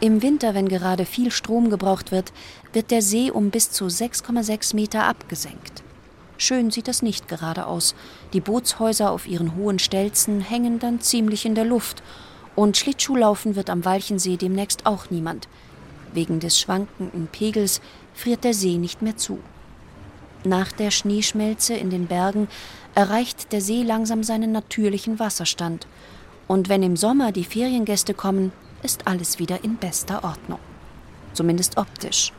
[0.00, 2.32] Im Winter, wenn gerade viel Strom gebraucht wird,
[2.74, 5.82] wird der See um bis zu 6,6 Meter abgesenkt.
[6.36, 7.94] Schön sieht das nicht gerade aus.
[8.34, 12.02] Die Bootshäuser auf ihren hohen Stelzen hängen dann ziemlich in der Luft.
[12.54, 15.48] Und Schlittschuhlaufen wird am Walchensee demnächst auch niemand.
[16.12, 17.80] Wegen des schwankenden Pegels
[18.16, 19.38] friert der See nicht mehr zu.
[20.44, 22.48] Nach der Schneeschmelze in den Bergen
[22.94, 25.86] erreicht der See langsam seinen natürlichen Wasserstand.
[26.48, 28.52] Und wenn im Sommer die Feriengäste kommen,
[28.82, 30.60] ist alles wieder in bester Ordnung.
[31.34, 32.32] Zumindest optisch.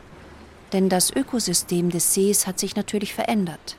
[0.72, 3.76] Denn das Ökosystem des Sees hat sich natürlich verändert.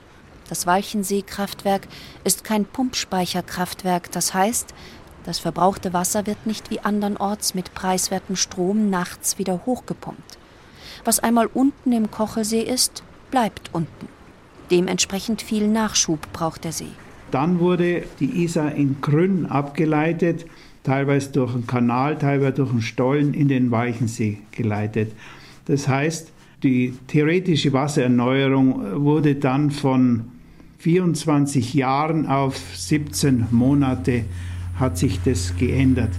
[0.48, 1.88] Das Walchensee-Kraftwerk
[2.24, 4.74] ist kein Pumpspeicherkraftwerk, das heißt,
[5.26, 10.39] das verbrauchte Wasser wird nicht wie andernorts mit preiswertem Strom nachts wieder hochgepumpt.
[11.06, 14.08] Was einmal unten im Kochelsee ist, bleibt unten.
[14.72, 16.92] Dementsprechend viel Nachschub braucht der See.
[17.32, 20.46] Dann wurde die Isar in Grünn abgeleitet,
[20.84, 25.12] teilweise durch einen Kanal, teilweise durch einen Stollen in den Walchensee geleitet.
[25.66, 26.32] Das heißt,
[26.64, 30.26] die theoretische Wassererneuerung wurde dann von
[30.80, 34.26] 24 Jahren auf 17 Monate
[34.80, 36.12] hat sich das geändert.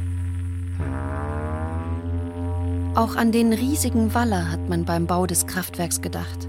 [2.97, 6.49] Auch an den riesigen Waller hat man beim Bau des Kraftwerks gedacht.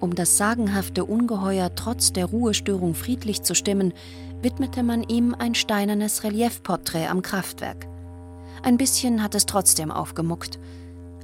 [0.00, 3.92] Um das sagenhafte Ungeheuer trotz der Ruhestörung friedlich zu stimmen,
[4.40, 7.86] widmete man ihm ein steinernes Reliefporträt am Kraftwerk.
[8.62, 10.58] Ein bisschen hat es trotzdem aufgemuckt.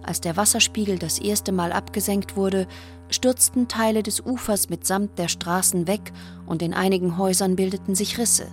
[0.03, 2.67] Als der Wasserspiegel das erste Mal abgesenkt wurde,
[3.09, 6.13] stürzten Teile des Ufers mitsamt der Straßen weg
[6.45, 8.49] und in einigen Häusern bildeten sich Risse.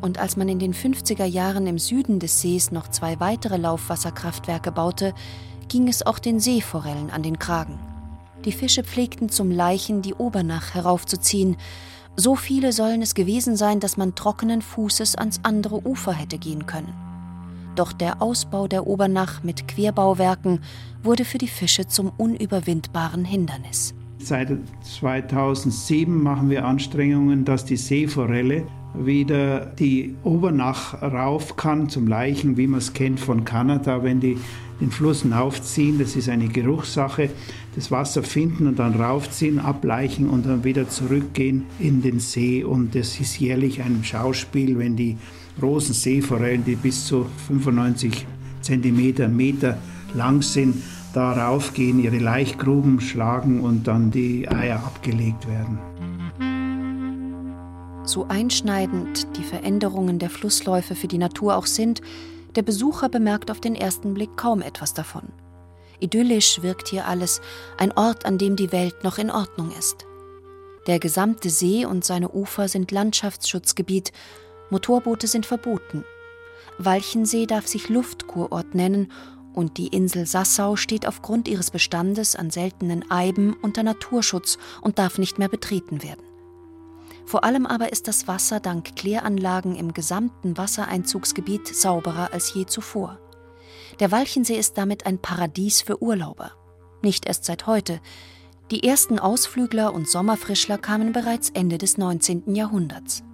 [0.00, 4.72] Und als man in den 50er Jahren im Süden des Sees noch zwei weitere Laufwasserkraftwerke
[4.72, 5.14] baute,
[5.68, 7.78] ging es auch den Seeforellen an den Kragen.
[8.44, 11.56] Die Fische pflegten zum Leichen die Obernach heraufzuziehen.
[12.14, 16.66] So viele sollen es gewesen sein, dass man trockenen Fußes ans andere Ufer hätte gehen
[16.66, 16.94] können.
[17.74, 20.60] Doch der Ausbau der Obernach mit Querbauwerken
[21.02, 23.94] wurde für die Fische zum unüberwindbaren Hindernis.
[24.18, 24.48] Seit
[24.82, 28.66] 2007 machen wir Anstrengungen, dass die Seeforelle
[29.04, 34.38] wieder die Obernach rauf kann zum Leichen, wie man es kennt von Kanada, wenn die
[34.80, 35.98] den Fluss aufziehen.
[35.98, 37.30] Das ist eine Geruchssache.
[37.74, 42.64] Das Wasser finden und dann raufziehen, ableichen und dann wieder zurückgehen in den See.
[42.64, 45.16] Und das ist jährlich ein Schauspiel, wenn die
[45.60, 48.26] großen Seeforellen, die bis zu 95
[48.60, 49.78] Zentimeter, Meter
[50.14, 50.82] lang sind,
[51.12, 55.78] da raufgehen, ihre Laichgruben schlagen und dann die Eier abgelegt werden.
[58.06, 62.00] So einschneidend die Veränderungen der Flussläufe für die Natur auch sind,
[62.54, 65.24] der Besucher bemerkt auf den ersten Blick kaum etwas davon.
[65.98, 67.40] Idyllisch wirkt hier alles,
[67.78, 70.06] ein Ort, an dem die Welt noch in Ordnung ist.
[70.86, 74.12] Der gesamte See und seine Ufer sind Landschaftsschutzgebiet,
[74.70, 76.04] Motorboote sind verboten.
[76.78, 79.10] Walchensee darf sich Luftkurort nennen
[79.52, 85.18] und die Insel Sassau steht aufgrund ihres Bestandes an seltenen Eiben unter Naturschutz und darf
[85.18, 86.25] nicht mehr betreten werden.
[87.26, 93.18] Vor allem aber ist das Wasser dank Kläranlagen im gesamten Wassereinzugsgebiet sauberer als je zuvor.
[93.98, 96.52] Der Walchensee ist damit ein Paradies für Urlauber.
[97.02, 98.00] Nicht erst seit heute.
[98.70, 102.54] Die ersten Ausflügler und Sommerfrischler kamen bereits Ende des 19.
[102.54, 103.24] Jahrhunderts.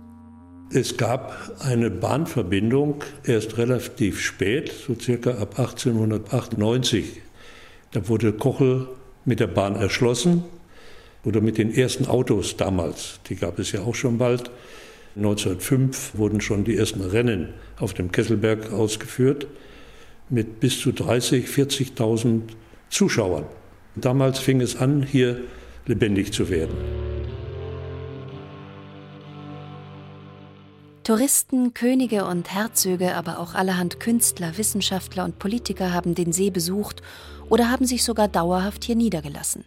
[0.70, 7.20] Es gab eine Bahnverbindung erst relativ spät, so circa ab 1898.
[7.90, 8.88] Da wurde Kochel
[9.26, 10.44] mit der Bahn erschlossen
[11.24, 14.50] oder mit den ersten Autos damals, die gab es ja auch schon bald.
[15.16, 19.46] 1905 wurden schon die ersten Rennen auf dem Kesselberg ausgeführt
[20.30, 22.42] mit bis zu 30, 40.000
[22.88, 23.44] Zuschauern.
[23.94, 25.42] Damals fing es an, hier
[25.87, 26.74] lebendig zu werden.
[31.04, 37.02] Touristen, Könige und Herzöge, aber auch allerhand Künstler, Wissenschaftler und Politiker haben den See besucht
[37.48, 39.64] oder haben sich sogar dauerhaft hier niedergelassen.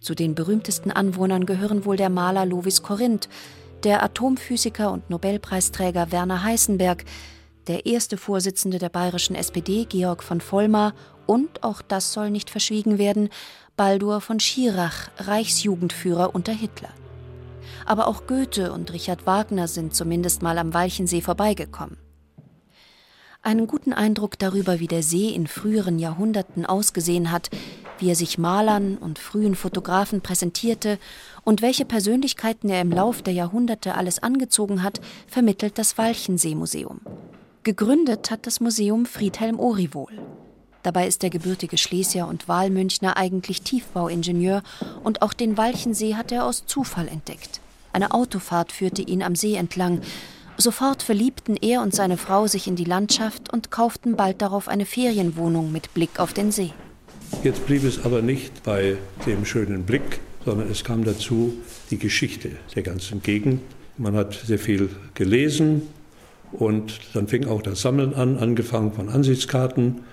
[0.00, 3.28] Zu den berühmtesten Anwohnern gehören wohl der Maler Lovis Corinth,
[3.82, 7.04] der Atomphysiker und Nobelpreisträger Werner Heisenberg,
[7.66, 10.94] der erste Vorsitzende der bayerischen SPD Georg von Vollmar
[11.26, 13.30] und, auch das soll nicht verschwiegen werden,
[13.76, 16.90] Baldur von Schirach, Reichsjugendführer unter Hitler.
[17.84, 21.98] Aber auch Goethe und Richard Wagner sind zumindest mal am Walchensee vorbeigekommen.
[23.46, 27.48] Einen guten Eindruck darüber, wie der See in früheren Jahrhunderten ausgesehen hat,
[28.00, 30.98] wie er sich Malern und frühen Fotografen präsentierte
[31.44, 37.02] und welche Persönlichkeiten er im Lauf der Jahrhunderte alles angezogen hat, vermittelt das Walchensee-Museum.
[37.62, 40.20] Gegründet hat das Museum Friedhelm Oriwohl.
[40.82, 44.64] Dabei ist der gebürtige Schlesier und Wahlmünchner eigentlich Tiefbauingenieur
[45.04, 47.60] und auch den Walchensee hat er aus Zufall entdeckt.
[47.92, 50.00] Eine Autofahrt führte ihn am See entlang
[50.58, 54.86] Sofort verliebten er und seine Frau sich in die Landschaft und kauften bald darauf eine
[54.86, 56.70] Ferienwohnung mit Blick auf den See.
[57.44, 61.54] Jetzt blieb es aber nicht bei dem schönen Blick, sondern es kam dazu
[61.90, 63.60] die Geschichte der ganzen Gegend.
[63.98, 65.82] Man hat sehr viel gelesen
[66.52, 70.04] und dann fing auch das Sammeln an, angefangen von Ansichtskarten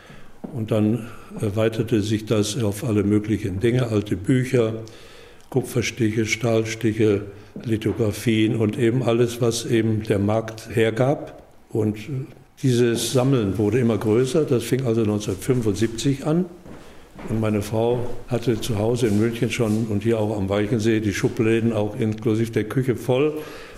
[0.54, 1.08] und dann
[1.40, 4.74] erweiterte sich das auf alle möglichen Dinge, alte Bücher,
[5.50, 7.22] Kupferstiche, Stahlstiche,
[7.64, 11.44] Lithografien und eben alles, was eben der Markt hergab.
[11.70, 11.98] Und
[12.62, 14.46] dieses Sammeln wurde immer größer.
[14.46, 16.46] Das fing also 1975 an.
[17.30, 21.14] Und meine Frau hatte zu Hause in München schon und hier auch am Weichensee die
[21.14, 23.34] Schubläden auch inklusive der Küche voll.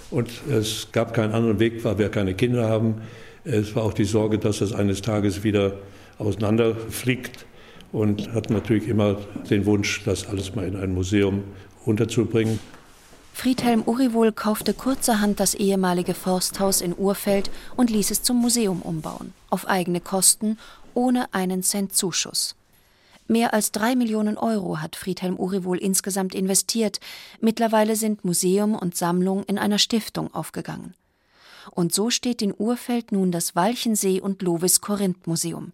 [0.10, 2.96] Und es gab keinen anderen Weg, weil wir keine Kinder haben.
[3.44, 5.74] Es war auch die Sorge, dass das eines Tages wieder
[6.18, 7.46] auseinanderfliegt
[7.92, 9.18] und hat natürlich immer
[9.50, 11.44] den Wunsch, das alles mal in ein Museum
[11.86, 12.60] unterzubringen.
[13.36, 19.34] Friedhelm Uriwohl kaufte kurzerhand das ehemalige Forsthaus in Urfeld und ließ es zum Museum umbauen,
[19.50, 20.58] auf eigene Kosten,
[20.94, 22.56] ohne einen Cent Zuschuss.
[23.28, 27.02] Mehr als drei Millionen Euro hat Friedhelm Uriwohl insgesamt investiert.
[27.42, 30.94] Mittlerweile sind Museum und Sammlung in einer Stiftung aufgegangen.
[31.72, 35.74] Und so steht in Urfeld nun das Walchensee und Lovis Korinth Museum.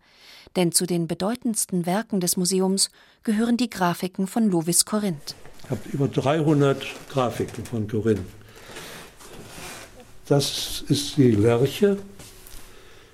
[0.55, 2.89] Denn zu den bedeutendsten Werken des Museums
[3.23, 5.35] gehören die Grafiken von Lovis Korinth.
[5.63, 8.19] Ich habe über 300 Grafiken von Korinth.
[10.27, 11.97] Das ist die Lerche.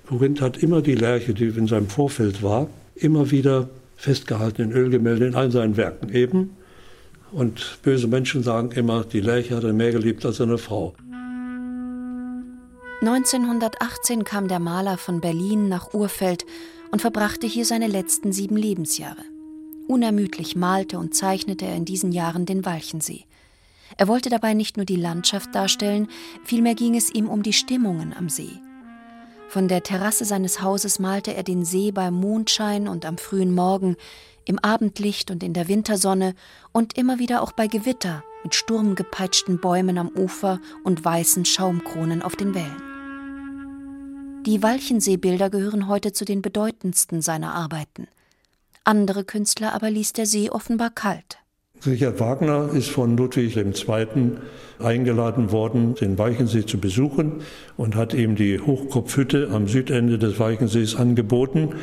[0.08, 5.26] Korinth hat immer die Lerche, die in seinem Vorfeld war, immer wieder festgehalten in Ölgemälde
[5.26, 6.56] in all seinen Werken eben.
[7.32, 10.94] Und böse Menschen sagen immer, die Lerche hat er mehr geliebt als eine Frau.
[13.00, 16.46] 1918 kam der Maler von Berlin nach Urfeld
[16.90, 19.22] und verbrachte hier seine letzten sieben Lebensjahre.
[19.88, 23.24] Unermüdlich malte und zeichnete er in diesen Jahren den Walchensee.
[23.96, 26.08] Er wollte dabei nicht nur die Landschaft darstellen,
[26.44, 28.60] vielmehr ging es ihm um die Stimmungen am See.
[29.48, 33.96] Von der Terrasse seines Hauses malte er den See beim Mondschein und am frühen Morgen,
[34.44, 36.34] im Abendlicht und in der Wintersonne
[36.72, 42.36] und immer wieder auch bei Gewitter mit sturmgepeitschten Bäumen am Ufer und weißen Schaumkronen auf
[42.36, 42.82] den Wellen.
[44.44, 48.06] Die Walchenseebilder gehören heute zu den bedeutendsten seiner Arbeiten.
[48.88, 51.36] Andere Künstler aber ließ der See offenbar kalt.
[51.84, 54.06] Richard Wagner ist von Ludwig II.
[54.78, 57.42] eingeladen worden, den Weichensee zu besuchen
[57.76, 61.74] und hat ihm die Hochkopfhütte am Südende des Weichensees angeboten.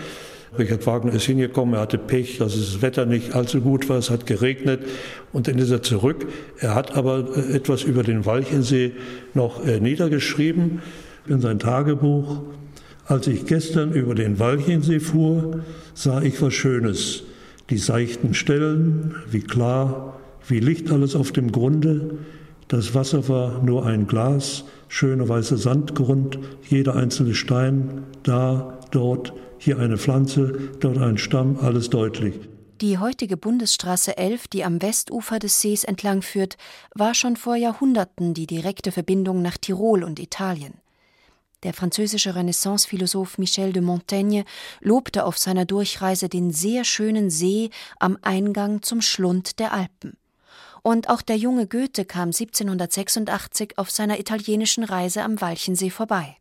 [0.58, 4.10] Richard Wagner ist hingekommen, er hatte Pech, dass das Wetter nicht allzu gut war, es
[4.10, 4.82] hat geregnet
[5.32, 6.26] und dann ist er zurück.
[6.58, 8.94] Er hat aber etwas über den Walchensee
[9.36, 10.82] noch äh, niedergeschrieben
[11.28, 12.42] in sein Tagebuch.
[13.08, 15.64] Als ich gestern über den Walchensee fuhr,
[15.94, 17.22] sah ich was Schönes.
[17.70, 22.18] Die seichten Stellen, wie klar, wie Licht alles auf dem Grunde.
[22.68, 29.78] Das Wasser war nur ein Glas, schöner weißer Sandgrund, jeder einzelne Stein, da, dort, hier
[29.78, 32.34] eine Pflanze, dort ein Stamm, alles deutlich.
[32.82, 36.58] Die heutige Bundesstraße 11, die am Westufer des Sees entlang führt,
[36.96, 40.74] war schon vor Jahrhunderten die direkte Verbindung nach Tirol und Italien.
[41.66, 44.46] Der französische Renaissance-Philosoph Michel de Montaigne
[44.82, 50.16] lobte auf seiner Durchreise den sehr schönen See am Eingang zum Schlund der Alpen.
[50.84, 56.38] Und auch der junge Goethe kam 1786 auf seiner italienischen Reise am Walchensee vorbei.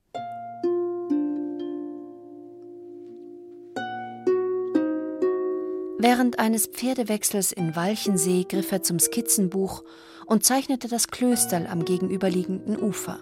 [5.99, 9.85] Während eines Pferdewechsels in Walchensee griff er zum Skizzenbuch
[10.27, 13.21] und zeichnete das Klösterl am gegenüberliegenden Ufer.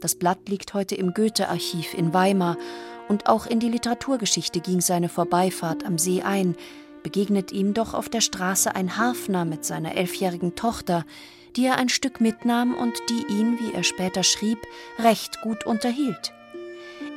[0.00, 2.56] Das Blatt liegt heute im Goethe-Archiv in Weimar
[3.08, 6.56] und auch in die Literaturgeschichte ging seine Vorbeifahrt am See ein,
[7.02, 11.04] begegnet ihm doch auf der Straße ein Harfner mit seiner elfjährigen Tochter,
[11.56, 14.58] die er ein Stück mitnahm und die ihn, wie er später schrieb,
[14.98, 16.32] recht gut unterhielt.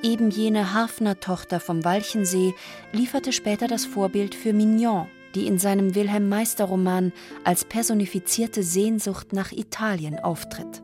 [0.02, 2.54] Eben jene Harfner-Tochter vom Walchensee
[2.92, 9.52] lieferte später das Vorbild für Mignon, die in seinem Wilhelm Meister-Roman als personifizierte Sehnsucht nach
[9.52, 10.83] Italien auftritt.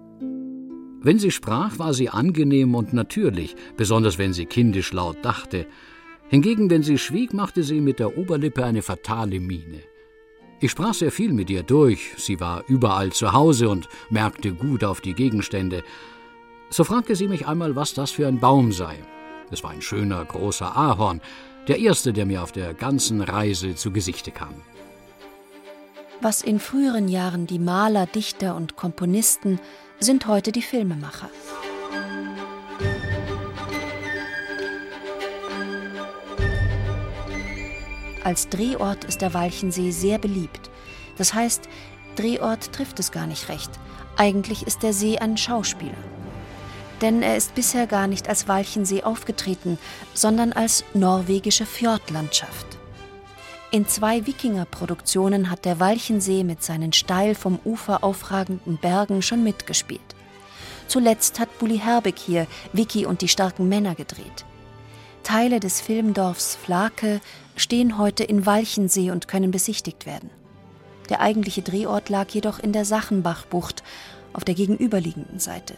[1.01, 5.65] Wenn sie sprach, war sie angenehm und natürlich, besonders wenn sie kindisch laut dachte.
[6.27, 9.81] Hingegen, wenn sie schwieg, machte sie mit der Oberlippe eine fatale Miene.
[10.59, 14.83] Ich sprach sehr viel mit ihr durch, sie war überall zu Hause und merkte gut
[14.83, 15.83] auf die Gegenstände.
[16.69, 18.97] So fragte sie mich einmal, was das für ein Baum sei.
[19.51, 21.21] Es war ein schöner, großer Ahorn,
[21.69, 24.53] der erste, der mir auf der ganzen Reise zu Gesichte kam.
[26.21, 29.59] Was in früheren Jahren die Maler, Dichter und Komponisten
[29.99, 31.29] sind heute die Filmemacher.
[38.23, 40.69] Als Drehort ist der Walchensee sehr beliebt.
[41.17, 41.67] Das heißt,
[42.15, 43.71] Drehort trifft es gar nicht recht.
[44.17, 45.93] Eigentlich ist der See ein Schauspieler.
[47.01, 49.77] Denn er ist bisher gar nicht als Walchensee aufgetreten,
[50.13, 52.78] sondern als norwegische Fjordlandschaft.
[53.71, 60.01] In zwei Wikinger-Produktionen hat der Walchensee mit seinen steil vom Ufer aufragenden Bergen schon mitgespielt.
[60.87, 64.45] Zuletzt hat Bully Herbig hier Vicky und die starken Männer gedreht.
[65.21, 67.21] Teile des Filmdorfs Flake
[67.55, 70.31] stehen heute in Walchensee und können besichtigt werden.
[71.09, 73.83] Der eigentliche Drehort lag jedoch in der Sachenbachbucht
[74.33, 75.75] auf der gegenüberliegenden Seite.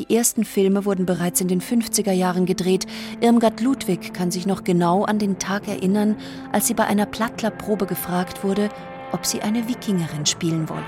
[0.00, 2.86] Die ersten Filme wurden bereits in den 50er Jahren gedreht.
[3.20, 6.16] Irmgard Ludwig kann sich noch genau an den Tag erinnern,
[6.52, 8.70] als sie bei einer Plattlerprobe gefragt wurde,
[9.12, 10.80] ob sie eine Wikingerin spielen wolle.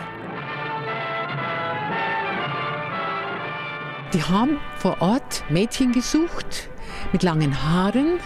[4.15, 6.71] Die haben vor Ort Mädchen gesucht
[7.13, 8.19] mit langen Haaren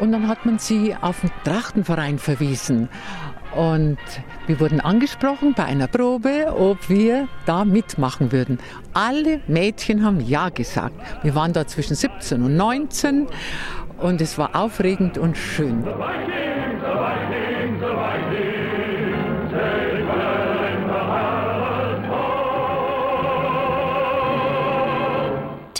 [0.00, 2.88] und dann hat man sie auf den Trachtenverein verwiesen.
[3.54, 3.98] Und
[4.46, 8.58] wir wurden angesprochen bei einer Probe, ob wir da mitmachen würden.
[8.94, 10.94] Alle Mädchen haben Ja gesagt.
[11.22, 13.26] Wir waren da zwischen 17 und 19
[13.98, 15.84] und es war aufregend und schön.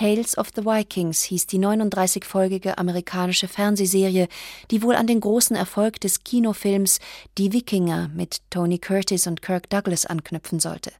[0.02, 4.26] Tales of the Vikings hieß die 39-folgige amerikanische Fernsehserie,
[4.72, 6.98] die wohl an den großen Erfolg des Kinofilms
[7.38, 10.90] Die Wikinger mit Tony Curtis und Kirk Douglas anknüpfen sollte.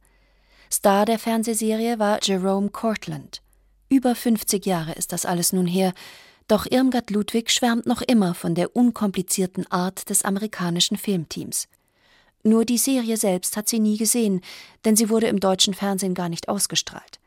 [0.71, 3.43] Star der Fernsehserie war Jerome Cortland.
[3.89, 5.95] Über 50 Jahre ist das alles nun her,
[6.47, 11.67] doch Irmgard Ludwig schwärmt noch immer von der unkomplizierten Art des amerikanischen Filmteams.
[12.45, 14.43] Nur die Serie selbst hat sie nie gesehen,
[14.85, 17.19] denn sie wurde im deutschen Fernsehen gar nicht ausgestrahlt.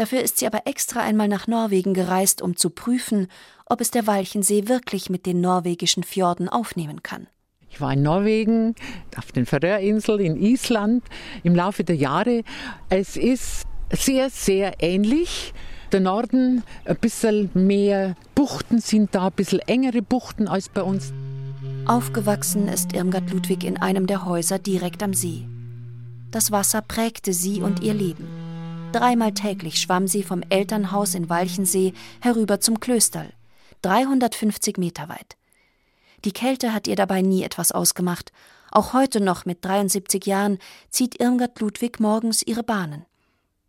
[0.00, 3.26] Dafür ist sie aber extra einmal nach Norwegen gereist, um zu prüfen,
[3.66, 7.26] ob es der Walchensee wirklich mit den norwegischen Fjorden aufnehmen kann.
[7.68, 8.74] Ich war in Norwegen,
[9.18, 11.04] auf den Färöerinseln, in Island
[11.42, 12.44] im Laufe der Jahre.
[12.88, 15.52] Es ist sehr, sehr ähnlich.
[15.92, 21.12] Der Norden, ein bisschen mehr Buchten sind da, ein bisschen engere Buchten als bei uns.
[21.84, 25.46] Aufgewachsen ist Irmgard Ludwig in einem der Häuser direkt am See.
[26.30, 28.39] Das Wasser prägte sie und ihr Leben.
[28.92, 33.32] Dreimal täglich schwamm sie vom Elternhaus in Walchensee herüber zum Klösterl,
[33.82, 35.36] 350 Meter weit.
[36.24, 38.32] Die Kälte hat ihr dabei nie etwas ausgemacht.
[38.72, 40.58] Auch heute noch mit 73 Jahren
[40.90, 43.06] zieht Irmgard Ludwig morgens ihre Bahnen.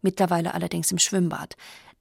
[0.02, 1.56] Mittlerweile allerdings im Schwimmbad,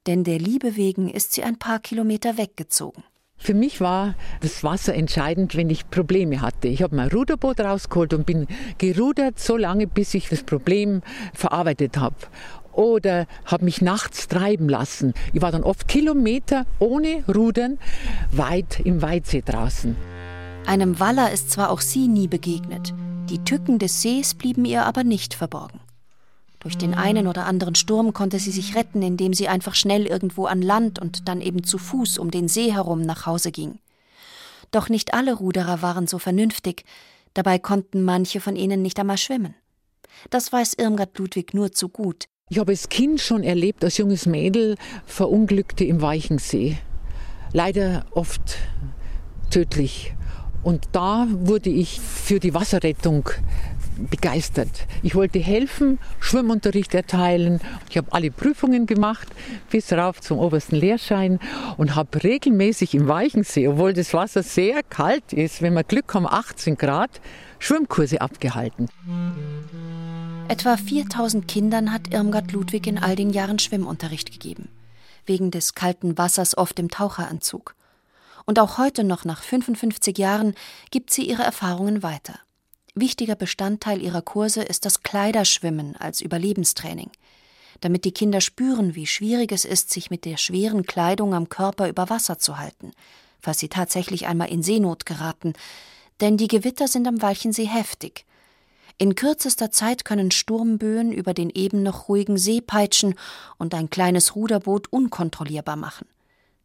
[0.07, 3.03] denn der Liebe wegen ist sie ein paar Kilometer weggezogen.
[3.37, 6.67] Für mich war das Wasser entscheidend, wenn ich Probleme hatte.
[6.67, 8.45] Ich habe mein Ruderboot rausgeholt und bin
[8.77, 11.01] gerudert so lange, bis ich das Problem
[11.33, 12.15] verarbeitet habe
[12.73, 15.13] oder habe mich nachts treiben lassen.
[15.33, 17.77] Ich war dann oft Kilometer ohne Rudern
[18.31, 19.95] weit im Weidsee draußen.
[20.65, 22.93] Einem Waller ist zwar auch sie nie begegnet,
[23.29, 25.79] die Tücken des Sees blieben ihr aber nicht verborgen.
[26.59, 30.45] Durch den einen oder anderen Sturm konnte sie sich retten, indem sie einfach schnell irgendwo
[30.45, 33.79] an Land und dann eben zu Fuß um den See herum nach Hause ging.
[34.69, 36.85] Doch nicht alle Ruderer waren so vernünftig,
[37.33, 39.55] dabei konnten manche von ihnen nicht einmal schwimmen.
[40.29, 42.25] Das weiß Irmgard Ludwig nur zu gut.
[42.51, 44.75] Ich habe als Kind schon erlebt, als junges Mädel
[45.05, 46.77] verunglückte im Weichensee.
[47.53, 48.57] Leider oft
[49.49, 50.13] tödlich.
[50.61, 53.29] Und da wurde ich für die Wasserrettung
[54.09, 54.85] begeistert.
[55.01, 57.61] Ich wollte helfen, Schwimmunterricht erteilen.
[57.89, 59.29] Ich habe alle Prüfungen gemacht,
[59.69, 61.39] bis rauf zum obersten Lehrschein
[61.77, 66.27] und habe regelmäßig im Weichensee, obwohl das Wasser sehr kalt ist, wenn wir Glück haben,
[66.27, 67.21] 18 Grad,
[67.59, 68.89] Schwimmkurse abgehalten.
[70.51, 74.67] Etwa 4000 Kindern hat Irmgard Ludwig in all den Jahren Schwimmunterricht gegeben.
[75.25, 77.73] Wegen des kalten Wassers oft im Taucheranzug.
[78.45, 80.55] Und auch heute noch nach 55 Jahren
[80.89, 82.37] gibt sie ihre Erfahrungen weiter.
[82.95, 87.11] Wichtiger Bestandteil ihrer Kurse ist das Kleiderschwimmen als Überlebenstraining.
[87.79, 91.87] Damit die Kinder spüren, wie schwierig es ist, sich mit der schweren Kleidung am Körper
[91.87, 92.91] über Wasser zu halten,
[93.39, 95.53] falls sie tatsächlich einmal in Seenot geraten.
[96.19, 98.25] Denn die Gewitter sind am Walchensee heftig
[99.01, 103.15] in kürzester Zeit können Sturmböen über den eben noch ruhigen See peitschen
[103.57, 106.05] und ein kleines Ruderboot unkontrollierbar machen.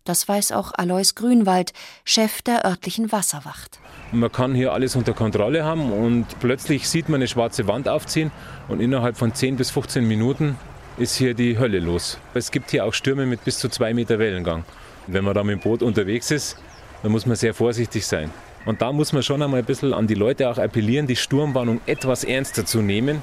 [0.05, 1.73] Das weiß auch Alois Grünwald,
[2.05, 3.79] Chef der örtlichen Wasserwacht.
[4.13, 8.31] Man kann hier alles unter Kontrolle haben und plötzlich sieht man eine schwarze Wand aufziehen
[8.69, 10.59] und innerhalb von 10 bis 15 Minuten
[10.99, 12.19] ist hier die Hölle los.
[12.35, 14.67] Es gibt hier auch Stürme mit bis zu zwei Meter Wellengang.
[15.07, 16.59] Wenn man da mit dem Boot unterwegs ist,
[17.03, 18.31] dann muss man sehr vorsichtig sein.
[18.67, 21.81] Und da muss man schon einmal ein bisschen an die Leute auch appellieren, die Sturmwarnung
[21.87, 23.23] etwas ernster zu nehmen.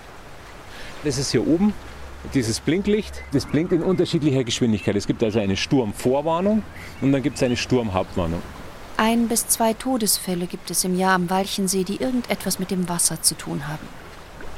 [1.03, 1.73] Das ist hier oben
[2.33, 4.95] dieses Blinklicht, das blinkt in unterschiedlicher Geschwindigkeit.
[4.95, 6.63] Es gibt also eine Sturmvorwarnung
[7.01, 8.41] und dann gibt es eine Sturmhauptwarnung.
[8.95, 13.21] Ein bis zwei Todesfälle gibt es im Jahr am Walchensee, die irgendetwas mit dem Wasser
[13.21, 13.85] zu tun haben.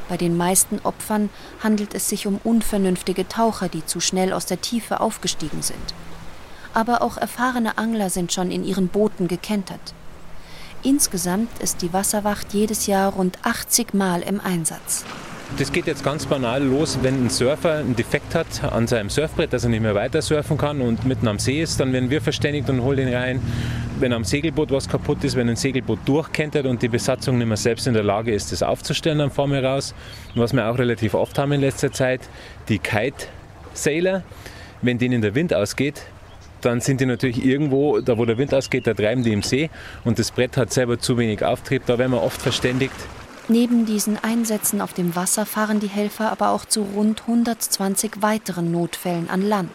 [0.07, 1.31] Bei den meisten Opfern
[1.63, 5.95] handelt es sich um unvernünftige Taucher, die zu schnell aus der Tiefe aufgestiegen sind.
[6.75, 9.95] Aber auch erfahrene Angler sind schon in ihren Booten gekentert.
[10.85, 15.03] Insgesamt ist die Wasserwacht jedes Jahr rund 80 Mal im Einsatz.
[15.57, 19.51] Das geht jetzt ganz banal los, wenn ein Surfer einen Defekt hat an seinem Surfbrett,
[19.51, 22.21] dass er nicht mehr weiter surfen kann und mitten am See ist, dann werden wir
[22.21, 23.41] verständigt und holen ihn rein.
[23.99, 27.57] Wenn am Segelboot was kaputt ist, wenn ein Segelboot durchkentert und die Besatzung nicht mehr
[27.57, 29.95] selbst in der Lage ist, das aufzustellen, dann fahren wir raus.
[30.35, 32.21] Und was wir auch relativ oft haben in letzter Zeit,
[32.69, 34.21] die Kite-Sailor,
[34.83, 36.03] wenn denen der Wind ausgeht,
[36.65, 39.69] dann sind die natürlich irgendwo, da wo der Wind ausgeht, da treiben die im See
[40.03, 41.83] und das Brett hat selber zu wenig Auftrieb.
[41.85, 42.95] Da werden wir oft verständigt,
[43.47, 48.71] Neben diesen Einsätzen auf dem Wasser fahren die Helfer aber auch zu rund 120 weiteren
[48.71, 49.71] Notfällen an Land.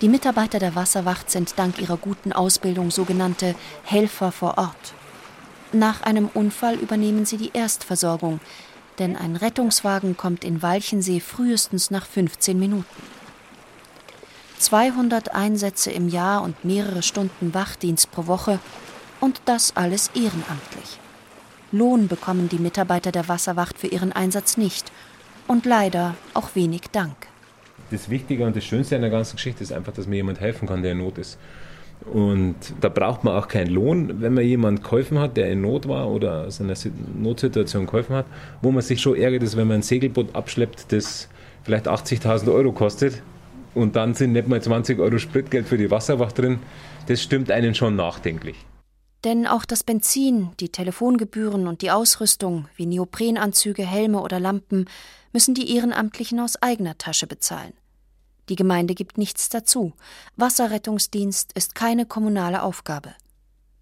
[0.00, 4.94] Die Mitarbeiter der Wasserwacht sind dank ihrer guten Ausbildung sogenannte Helfer vor Ort.
[5.72, 8.40] Nach einem Unfall übernehmen sie die Erstversorgung,
[8.98, 13.21] denn ein Rettungswagen kommt in Walchensee frühestens nach 15 Minuten.
[14.62, 18.60] 200 Einsätze im Jahr und mehrere Stunden Wachdienst pro Woche
[19.20, 21.00] und das alles ehrenamtlich.
[21.72, 24.92] Lohn bekommen die Mitarbeiter der Wasserwacht für ihren Einsatz nicht.
[25.48, 27.16] Und leider auch wenig Dank.
[27.90, 30.68] Das Wichtige und das Schönste an der ganzen Geschichte ist einfach, dass mir jemand helfen
[30.68, 31.38] kann, der in Not ist.
[32.12, 35.88] Und da braucht man auch keinen Lohn, wenn man jemand geholfen hat, der in Not
[35.88, 36.74] war oder aus einer
[37.18, 38.26] Notsituation geholfen hat.
[38.60, 41.28] Wo man sich schon ärgert, ist, wenn man ein Segelboot abschleppt, das
[41.64, 43.22] vielleicht 80.000 Euro kostet
[43.74, 46.58] und dann sind nicht mal 20 Euro Spritgeld für die Wasserwacht drin.
[47.06, 48.56] Das stimmt einen schon nachdenklich.
[49.24, 54.86] Denn auch das Benzin, die Telefongebühren und die Ausrüstung wie Neoprenanzüge, Helme oder Lampen
[55.32, 57.72] müssen die Ehrenamtlichen aus eigener Tasche bezahlen.
[58.48, 59.92] Die Gemeinde gibt nichts dazu.
[60.36, 63.14] Wasserrettungsdienst ist keine kommunale Aufgabe.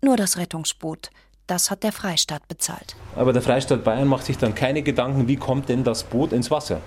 [0.03, 1.11] Nur das Rettungsboot,
[1.47, 2.95] das hat der Freistaat bezahlt.
[3.16, 6.51] Aber der Freistaat Bayern macht sich dann keine Gedanken, wie kommt denn das Boot ins
[6.51, 6.80] Wasser?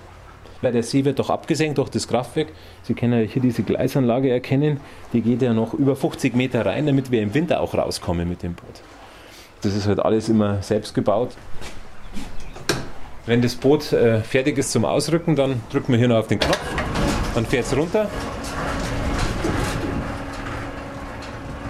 [0.63, 2.47] Weil der See wird doch abgesenkt durch das Kraftwerk.
[2.83, 4.79] Sie können ja hier diese Gleisanlage erkennen.
[5.11, 8.41] Die geht ja noch über 50 Meter rein, damit wir im Winter auch rauskommen mit
[8.41, 8.81] dem Boot.
[9.61, 11.31] Das ist halt alles immer selbst gebaut.
[13.25, 16.39] Wenn das Boot äh, fertig ist zum Ausrücken, dann drücken wir hier noch auf den
[16.39, 16.59] Knopf.
[17.35, 18.09] Dann fährt es runter.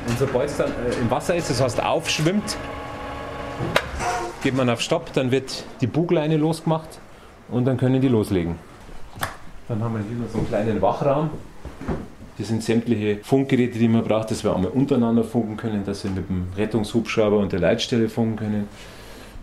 [0.08, 2.58] Und sobald es dann äh, im Wasser ist, das heißt aufschwimmt,
[4.44, 7.00] geht man auf Stopp, dann wird die Bugleine losgemacht
[7.50, 8.56] und dann können die loslegen.
[9.68, 11.30] Dann haben wir hier noch so einen kleinen Wachraum.
[12.38, 16.11] Das sind sämtliche Funkgeräte, die man braucht, dass wir einmal untereinander funken können, dass wir
[16.11, 18.68] mit dem Rettungshubschrauber und der Leitstelle funken können.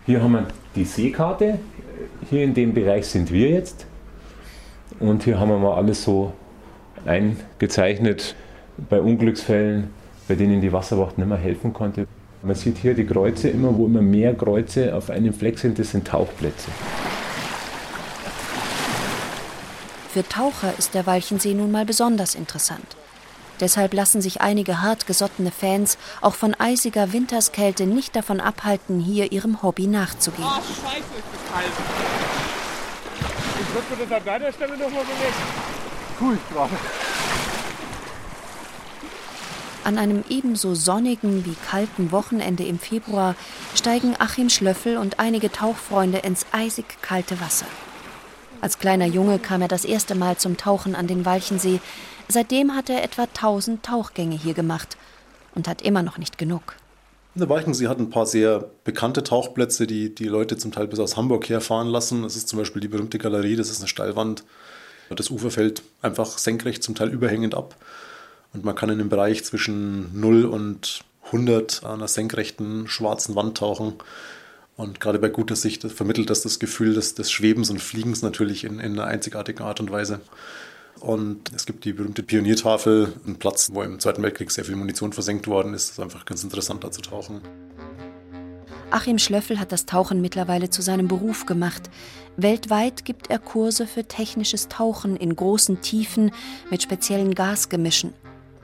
[0.07, 1.59] Hier haben wir die Seekarte.
[2.29, 3.87] Hier in dem Bereich sind wir jetzt.
[4.99, 6.33] Und hier haben wir mal alles so
[7.07, 8.35] eingezeichnet
[8.89, 9.91] bei Unglücksfällen,
[10.29, 12.07] bei denen die Wasserwacht nicht mehr helfen konnte.
[12.43, 15.93] Man sieht hier die Kreuze immer, wo immer mehr Kreuze auf einem Fleck sind, das
[15.93, 16.71] sind Tauchplätze.
[20.13, 22.97] Für Taucher ist der Walchensee nun mal besonders interessant.
[23.61, 29.63] Deshalb lassen sich einige hartgesottene Fans auch von eisiger Winterskälte nicht davon abhalten, hier ihrem
[29.63, 30.49] Hobby nachzugehen.
[30.49, 31.73] Oh, scheiße, ist das kalt.
[33.61, 35.35] Ich würde das an deiner Stelle nochmal belegen.
[36.21, 36.73] Cool, gerade.
[39.85, 43.37] An einem ebenso sonnigen wie kalten Wochenende im Februar
[43.77, 47.67] steigen Achim Schlöffel und einige Tauchfreunde ins eisig kalte Wasser.
[48.61, 51.81] Als kleiner Junge kam er das erste Mal zum Tauchen an den Walchensee.
[52.29, 54.97] Seitdem hat er etwa 1000 Tauchgänge hier gemacht
[55.55, 56.77] und hat immer noch nicht genug.
[57.35, 61.17] Der Walchensee hat ein paar sehr bekannte Tauchplätze, die die Leute zum Teil bis aus
[61.17, 62.23] Hamburg herfahren lassen.
[62.23, 64.45] Das ist zum Beispiel die berühmte Galerie, das ist eine Steilwand.
[65.11, 67.77] Das Ufer fällt einfach senkrecht, zum Teil überhängend ab.
[68.53, 73.59] Und man kann in dem Bereich zwischen 0 und 100 an einer senkrechten schwarzen Wand
[73.59, 73.95] tauchen.
[74.81, 78.65] Und gerade bei guter Sicht vermittelt das das Gefühl des, des Schwebens und Fliegens natürlich
[78.65, 80.23] in, in einer einzigartigen Art und Weise.
[81.01, 85.13] Und es gibt die berühmte Pioniertafel, ein Platz, wo im Zweiten Weltkrieg sehr viel Munition
[85.13, 85.91] versenkt worden ist.
[85.91, 87.43] Das ist einfach ganz interessant, da zu tauchen.
[88.91, 91.91] Achim Schlöffel hat das Tauchen mittlerweile zu seinem Beruf gemacht.
[92.39, 96.31] Weltweit gibt er Kurse für technisches Tauchen in großen Tiefen
[96.71, 98.15] mit speziellen Gasgemischen.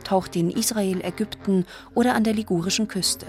[0.02, 3.26] Taucht in Israel, Ägypten oder an der ligurischen Küste.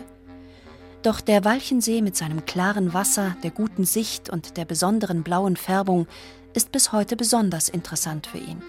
[1.04, 6.08] Doch der Walchensee mit seinem klaren Wasser, der guten Sicht und der besonderen blauen Färbung
[6.54, 8.62] ist bis heute besonders interessant für ihn.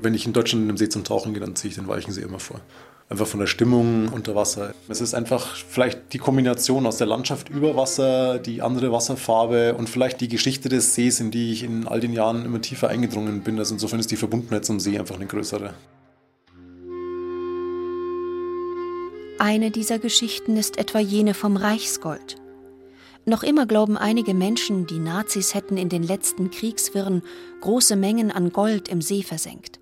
[0.00, 2.22] Wenn ich in Deutschland in einem See zum Tauchen gehe, dann ziehe ich den Walchensee
[2.22, 2.60] immer vor.
[3.08, 4.72] Einfach von der Stimmung unter Wasser.
[4.88, 9.90] Es ist einfach vielleicht die Kombination aus der Landschaft über Wasser, die andere Wasserfarbe und
[9.90, 13.42] vielleicht die Geschichte des Sees, in die ich in all den Jahren immer tiefer eingedrungen
[13.42, 13.58] bin.
[13.58, 15.74] Also insofern ist die Verbundenheit zum See einfach eine größere.
[19.46, 22.36] Eine dieser Geschichten ist etwa jene vom Reichsgold.
[23.26, 27.20] Noch immer glauben einige Menschen, die Nazis hätten in den letzten Kriegswirren
[27.60, 29.80] große Mengen an Gold im See versenkt.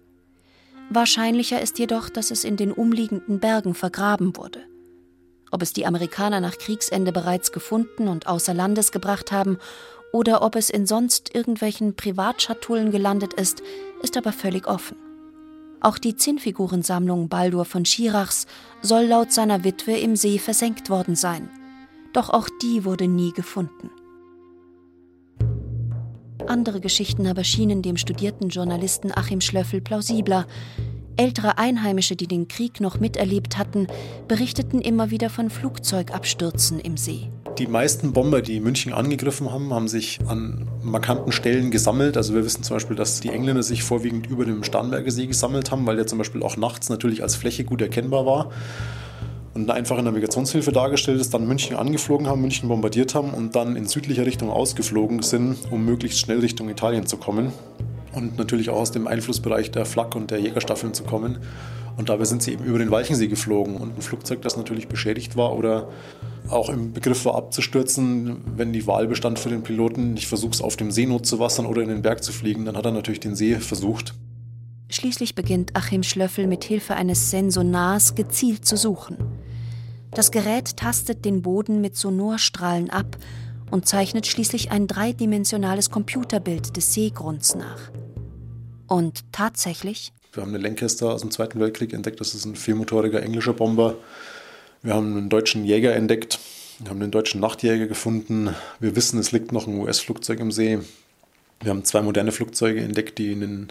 [0.91, 4.65] Wahrscheinlicher ist jedoch, dass es in den umliegenden Bergen vergraben wurde.
[5.53, 9.59] Ob es die Amerikaner nach Kriegsende bereits gefunden und außer Landes gebracht haben
[10.13, 13.63] oder ob es in sonst irgendwelchen Privatschatullen gelandet ist,
[14.03, 14.97] ist aber völlig offen.
[15.83, 18.47] Auch die Zinnfigurensammlung Baldur von Schirachs
[18.83, 21.51] soll laut seiner Witwe im See versenkt worden sein.
[22.13, 23.91] Doch auch die wurde nie gefunden.
[26.47, 30.47] Andere Geschichten aber schienen dem studierten Journalisten Achim Schlöffel plausibler.
[31.17, 33.89] Ältere Einheimische, die den Krieg noch miterlebt hatten,
[34.29, 37.29] berichteten immer wieder von Flugzeugabstürzen im See.
[37.59, 42.17] Die meisten Bomber, die München angegriffen haben, haben sich an markanten Stellen gesammelt.
[42.17, 45.71] Also wir wissen zum Beispiel, dass die Engländer sich vorwiegend über dem Starnberger See gesammelt
[45.71, 48.51] haben, weil der zum Beispiel auch nachts natürlich als Fläche gut erkennbar war
[49.55, 53.77] und eine einfache Navigationshilfe dargestellt ist, dann München angeflogen haben, München bombardiert haben und dann
[53.77, 57.53] in südlicher Richtung ausgeflogen sind, um möglichst schnell Richtung Italien zu kommen
[58.15, 61.39] und natürlich auch aus dem Einflussbereich der Flak und der Jägerstaffeln zu kommen.
[61.99, 65.37] Und dabei sind sie eben über den Walchensee geflogen und ein Flugzeug, das natürlich beschädigt
[65.37, 65.89] war oder
[66.49, 70.61] auch im Begriff war abzustürzen, wenn die Wahl bestand für den Piloten, ich versuche es
[70.61, 73.21] auf dem Seenot zu wassern oder in den Berg zu fliegen, dann hat er natürlich
[73.21, 74.15] den See versucht.
[74.91, 79.17] Schließlich beginnt Achim Schlöffel mit Hilfe eines Sensonars gezielt zu suchen.
[80.11, 83.17] Das Gerät tastet den Boden mit Sonorstrahlen ab
[83.71, 87.91] und zeichnet schließlich ein dreidimensionales Computerbild des Seegrunds nach.
[88.87, 90.13] Und tatsächlich?
[90.35, 93.97] Wir haben eine Lancaster aus dem Zweiten Weltkrieg entdeckt, das ist ein viermotoriger englischer Bomber.
[94.83, 96.41] Wir haben einen deutschen Jäger entdeckt,
[96.81, 98.53] wir haben einen deutschen Nachtjäger gefunden.
[98.81, 100.81] Wir wissen, es liegt noch ein US-Flugzeug im See.
[101.61, 103.69] Wir haben zwei moderne Flugzeuge entdeckt, die in den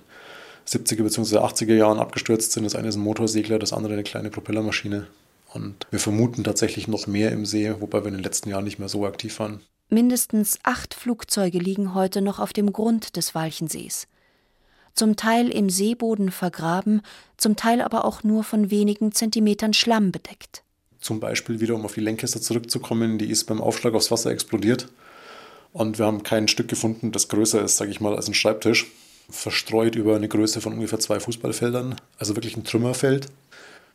[0.66, 1.40] 70er bzw.
[1.40, 2.64] 80er Jahren abgestürzt sind.
[2.64, 5.08] Das eine ist ein Motorsegler, das andere eine kleine Propellermaschine.
[5.54, 8.80] Und wir vermuten tatsächlich noch mehr im See, wobei wir in den letzten Jahren nicht
[8.80, 9.60] mehr so aktiv waren.
[9.90, 14.08] Mindestens acht Flugzeuge liegen heute noch auf dem Grund des Walchensees.
[14.94, 17.02] Zum Teil im Seeboden vergraben,
[17.36, 20.64] zum Teil aber auch nur von wenigen Zentimetern Schlamm bedeckt.
[21.02, 24.88] Zum Beispiel wieder, um auf die Lancaster zurückzukommen, die ist beim Aufschlag aufs Wasser explodiert.
[25.74, 28.88] Und wir haben kein Stück gefunden, das größer ist, sage ich mal, als ein Schreibtisch.
[29.30, 31.96] Verstreut über eine Größe von ungefähr zwei Fußballfeldern.
[32.18, 33.30] Also wirklich ein Trümmerfeld.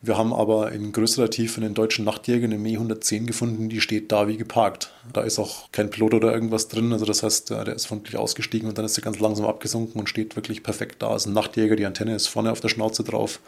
[0.01, 4.11] Wir haben aber in größerer Tiefe einen deutschen Nachtjäger, eine Me 110 gefunden, die steht
[4.11, 4.91] da wie geparkt.
[5.11, 8.69] Da ist auch kein Pilot oder irgendwas drin, also das heißt, der ist vermutlich ausgestiegen
[8.69, 11.15] und dann ist er ganz langsam abgesunken und steht wirklich perfekt da.
[11.15, 13.39] ist ein Nachtjäger, die Antenne ist vorne auf der Schnauze drauf,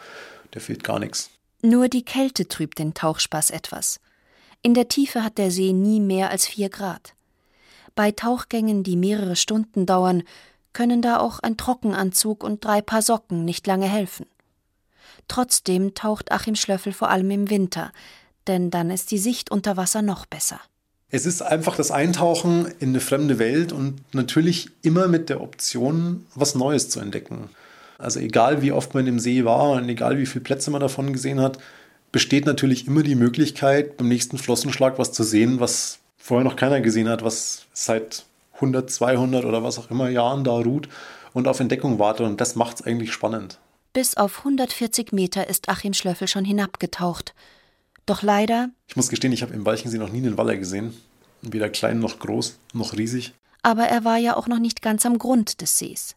[0.52, 1.30] der fehlt gar nichts.
[1.62, 4.00] Nur die Kälte trübt den Tauchspaß etwas.
[4.62, 7.14] In der Tiefe hat der See nie mehr als vier Grad.
[7.94, 10.22] Bei Tauchgängen, die mehrere Stunden dauern,
[10.72, 14.26] können da auch ein Trockenanzug und drei Paar Socken nicht lange helfen.
[15.28, 17.92] Trotzdem taucht Achim Schlöffel vor allem im Winter,
[18.46, 20.60] denn dann ist die Sicht unter Wasser noch besser.
[21.10, 26.26] Es ist einfach das Eintauchen in eine fremde Welt und natürlich immer mit der Option,
[26.34, 27.50] was Neues zu entdecken.
[28.00, 31.12] Also egal wie oft man im See war und egal wie viele Plätze man davon
[31.12, 31.58] gesehen hat,
[32.12, 36.80] besteht natürlich immer die Möglichkeit, beim nächsten Flossenschlag was zu sehen, was vorher noch keiner
[36.80, 38.24] gesehen hat, was seit
[38.54, 40.88] 100, 200 oder was auch immer Jahren da ruht
[41.32, 42.26] und auf Entdeckung wartet.
[42.26, 43.58] Und das macht es eigentlich spannend.
[43.92, 47.34] Bis auf 140 Meter ist Achim Schlöffel schon hinabgetaucht.
[48.06, 48.70] Doch leider.
[48.88, 50.94] Ich muss gestehen, ich habe im Walchensee noch nie einen Waller gesehen.
[51.42, 53.32] Weder klein noch groß, noch riesig.
[53.62, 56.16] Aber er war ja auch noch nicht ganz am Grund des Sees.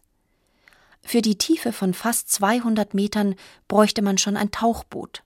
[1.04, 3.36] Für die Tiefe von fast 200 Metern
[3.68, 5.22] bräuchte man schon ein Tauchboot.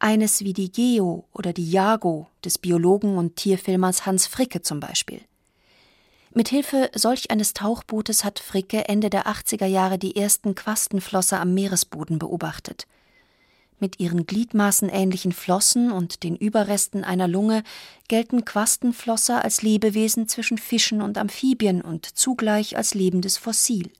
[0.00, 5.20] Eines wie die Geo oder die Jago des Biologen und Tierfilmers Hans Fricke zum Beispiel.
[6.34, 12.18] Mithilfe solch eines Tauchbootes hat Fricke Ende der 80er Jahre die ersten Quastenflosser am Meeresboden
[12.18, 12.86] beobachtet.
[13.78, 17.64] Mit ihren gliedmaßenähnlichen Flossen und den Überresten einer Lunge
[18.08, 23.90] gelten Quastenflosser als Lebewesen zwischen Fischen und Amphibien und zugleich als lebendes Fossil.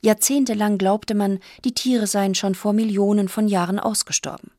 [0.00, 4.52] Jahrzehntelang glaubte man, die Tiere seien schon vor Millionen von Jahren ausgestorben.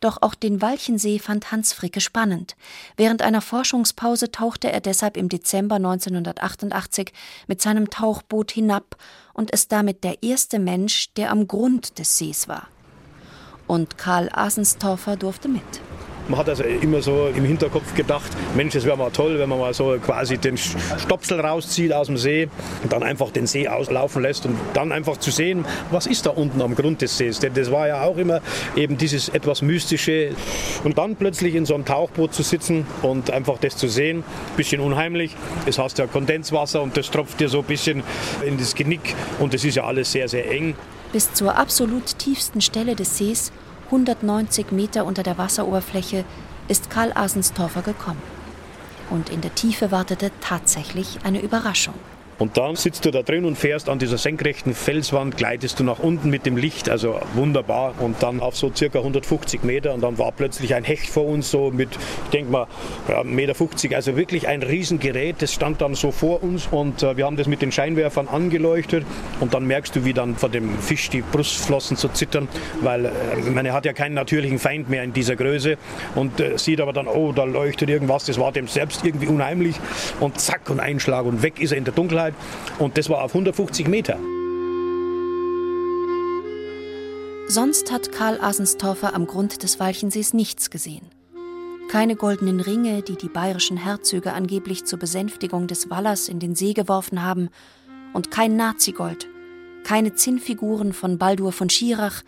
[0.00, 2.54] Doch auch den Walchensee fand Hans Fricke spannend.
[2.96, 7.12] Während einer Forschungspause tauchte er deshalb im Dezember 1988
[7.46, 8.96] mit seinem Tauchboot hinab
[9.32, 12.68] und ist damit der erste Mensch, der am Grund des Sees war.
[13.66, 15.62] Und Karl Asenstorfer durfte mit.
[16.28, 19.60] Man hat also immer so im Hinterkopf gedacht, Mensch, es wäre mal toll, wenn man
[19.60, 22.48] mal so quasi den Stopsel rauszieht aus dem See
[22.82, 26.30] und dann einfach den See auslaufen lässt und dann einfach zu sehen, was ist da
[26.30, 27.38] unten am Grund des Sees.
[27.38, 28.40] Denn das war ja auch immer
[28.74, 30.30] eben dieses etwas Mystische.
[30.82, 34.56] Und dann plötzlich in so einem Tauchboot zu sitzen und einfach das zu sehen, ein
[34.56, 35.36] bisschen unheimlich.
[35.66, 38.02] Es hast ja Kondenswasser und das tropft dir so ein bisschen
[38.44, 40.74] in das Genick und es ist ja alles sehr, sehr eng.
[41.12, 43.52] Bis zur absolut tiefsten Stelle des Sees
[43.86, 46.24] 190 Meter unter der Wasseroberfläche
[46.68, 48.22] ist Karl Asenstorfer gekommen.
[49.10, 51.94] Und in der Tiefe wartete tatsächlich eine Überraschung.
[52.38, 55.98] Und dann sitzt du da drin und fährst an dieser senkrechten Felswand, gleitest du nach
[55.98, 57.94] unten mit dem Licht, also wunderbar.
[57.98, 61.50] Und dann auf so circa 150 Meter und dann war plötzlich ein Hecht vor uns
[61.50, 61.88] so mit,
[62.24, 62.66] ich denke mal,
[63.08, 67.16] ja, 1,50 Meter, also wirklich ein Riesengerät, das stand dann so vor uns und äh,
[67.16, 69.04] wir haben das mit den Scheinwerfern angeleuchtet
[69.40, 72.48] und dann merkst du, wie dann vor dem Fisch die Brustflossen so zittern,
[72.82, 73.10] weil äh,
[73.52, 75.78] man hat ja keinen natürlichen Feind mehr in dieser Größe
[76.14, 79.76] und äh, sieht aber dann, oh, da leuchtet irgendwas, das war dem selbst irgendwie unheimlich
[80.20, 82.25] und zack und Einschlag und weg ist er in der Dunkelheit.
[82.30, 82.34] Dunkelheit
[82.78, 84.18] und das war auf 150 Meter.
[87.48, 91.06] Sonst hat Karl Asenstorfer am Grund des Walchensees nichts gesehen.
[91.88, 96.72] Keine goldenen Ringe, die die bayerischen Herzöge angeblich zur Besänftigung des Wallers in den See
[96.72, 97.50] geworfen haben,
[98.12, 99.28] und kein Nazigold,
[99.84, 102.22] keine Zinnfiguren von Baldur von Schirach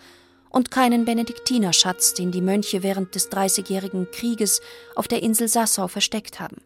[0.51, 4.61] und keinen Benediktinerschatz, den die Mönche während des Dreißigjährigen Krieges
[4.95, 6.59] auf der Insel Sassau versteckt haben.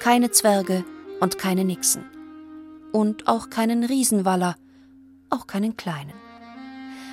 [0.00, 0.84] Keine Zwerge
[1.20, 2.04] und keine Nixen
[2.92, 4.56] und auch keinen Riesenwaller,
[5.28, 6.14] auch keinen kleinen.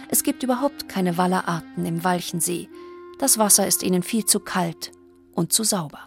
[0.10, 2.70] Es gibt überhaupt keine Wallerarten im Walchensee.
[3.20, 4.92] Das Wasser ist ihnen viel zu kalt
[5.34, 6.00] und zu sauber.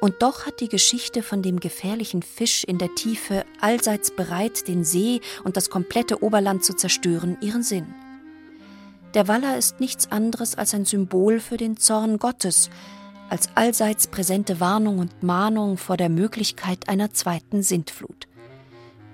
[0.00, 4.84] Und doch hat die Geschichte von dem gefährlichen Fisch in der Tiefe allseits bereit, den
[4.84, 7.94] See und das komplette Oberland zu zerstören, ihren Sinn.
[9.14, 12.68] Der Waller ist nichts anderes als ein Symbol für den Zorn Gottes,
[13.28, 18.28] als allseits präsente Warnung und Mahnung vor der Möglichkeit einer zweiten Sintflut.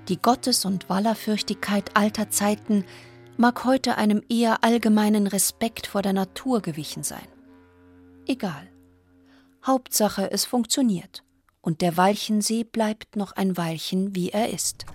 [0.08, 2.84] Die Gottes- und Wallerfürchtigkeit alter Zeiten
[3.36, 7.26] mag heute einem eher allgemeinen Respekt vor der Natur gewichen sein.
[8.26, 8.68] Egal.
[9.66, 11.22] Hauptsache, es funktioniert.
[11.62, 14.86] Und der Walchensee bleibt noch ein Weilchen, wie er ist.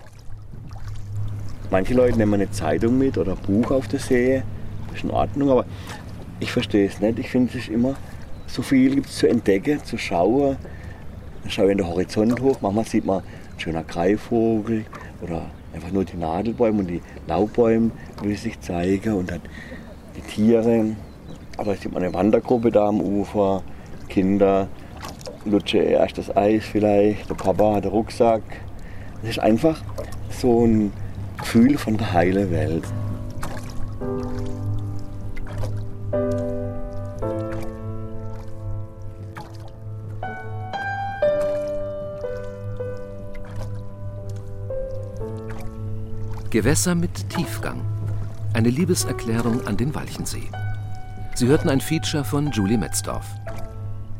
[1.71, 4.43] Manche Leute nehmen eine Zeitung mit oder ein Buch auf der See.
[4.87, 5.65] Das ist in Ordnung, aber
[6.39, 7.19] ich verstehe es nicht.
[7.19, 7.95] Ich finde es immer
[8.47, 10.57] so viel gibt es zu entdecken, zu schauen.
[11.41, 14.85] Dann schaue ich in den Horizont hoch, manchmal sieht man ein schöner Greifvogel
[15.21, 17.91] oder einfach nur die Nadelbäume und die Laubbäume,
[18.23, 19.41] die sich zeigen und dann
[20.15, 20.95] die Tiere.
[21.57, 23.63] Oder sieht man eine Wandergruppe da am Ufer,
[24.09, 24.67] Kinder,
[25.45, 28.41] lutsche erst das Eis vielleicht, der Papa hat den Rucksack.
[29.23, 29.81] Es ist einfach
[30.29, 30.91] so ein
[31.37, 32.83] Gefühl von der heilen Welt.
[46.55, 47.81] Gewässer mit Tiefgang.
[48.53, 50.49] Eine Liebeserklärung an den Walchensee.
[51.35, 53.25] Sie hörten ein Feature von Julie Metzdorf.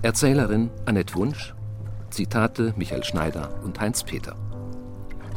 [0.02, 1.56] Erzählerin Annette Wunsch.
[2.10, 4.36] Zitate Michael Schneider und Heinz Peter.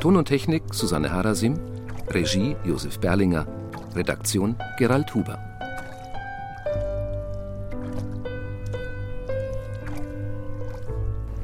[0.01, 1.61] Ton und Technik Susanne Harasim.
[2.09, 3.47] Regie Josef Berlinger.
[3.95, 5.39] Redaktion Gerald Huber.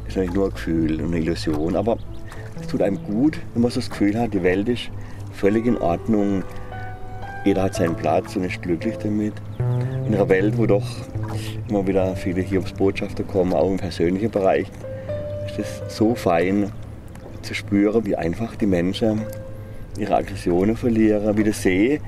[0.09, 1.99] ist eigentlich nur ein Gefühl, eine Illusion, aber
[2.61, 4.91] es tut einem gut, wenn man so das Gefühl hat, die Welt ist
[5.45, 6.43] völlig in Ordnung.
[7.45, 9.35] Jeder hat seinen Platz und ist glücklich damit.
[10.07, 10.87] In einer Welt, wo doch
[11.69, 14.69] immer wieder viele Hiobsbotschaften kommen, auch im persönlichen Bereich,
[15.47, 16.73] ist es so fein
[17.43, 19.21] zu spüren, wie einfach die Menschen
[19.99, 22.01] ihre Aggressionen verlieren, wie der See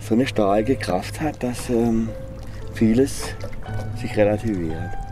[0.00, 2.08] so eine starke Kraft hat, dass ähm,
[2.72, 3.34] vieles
[4.00, 5.03] sich relativiert.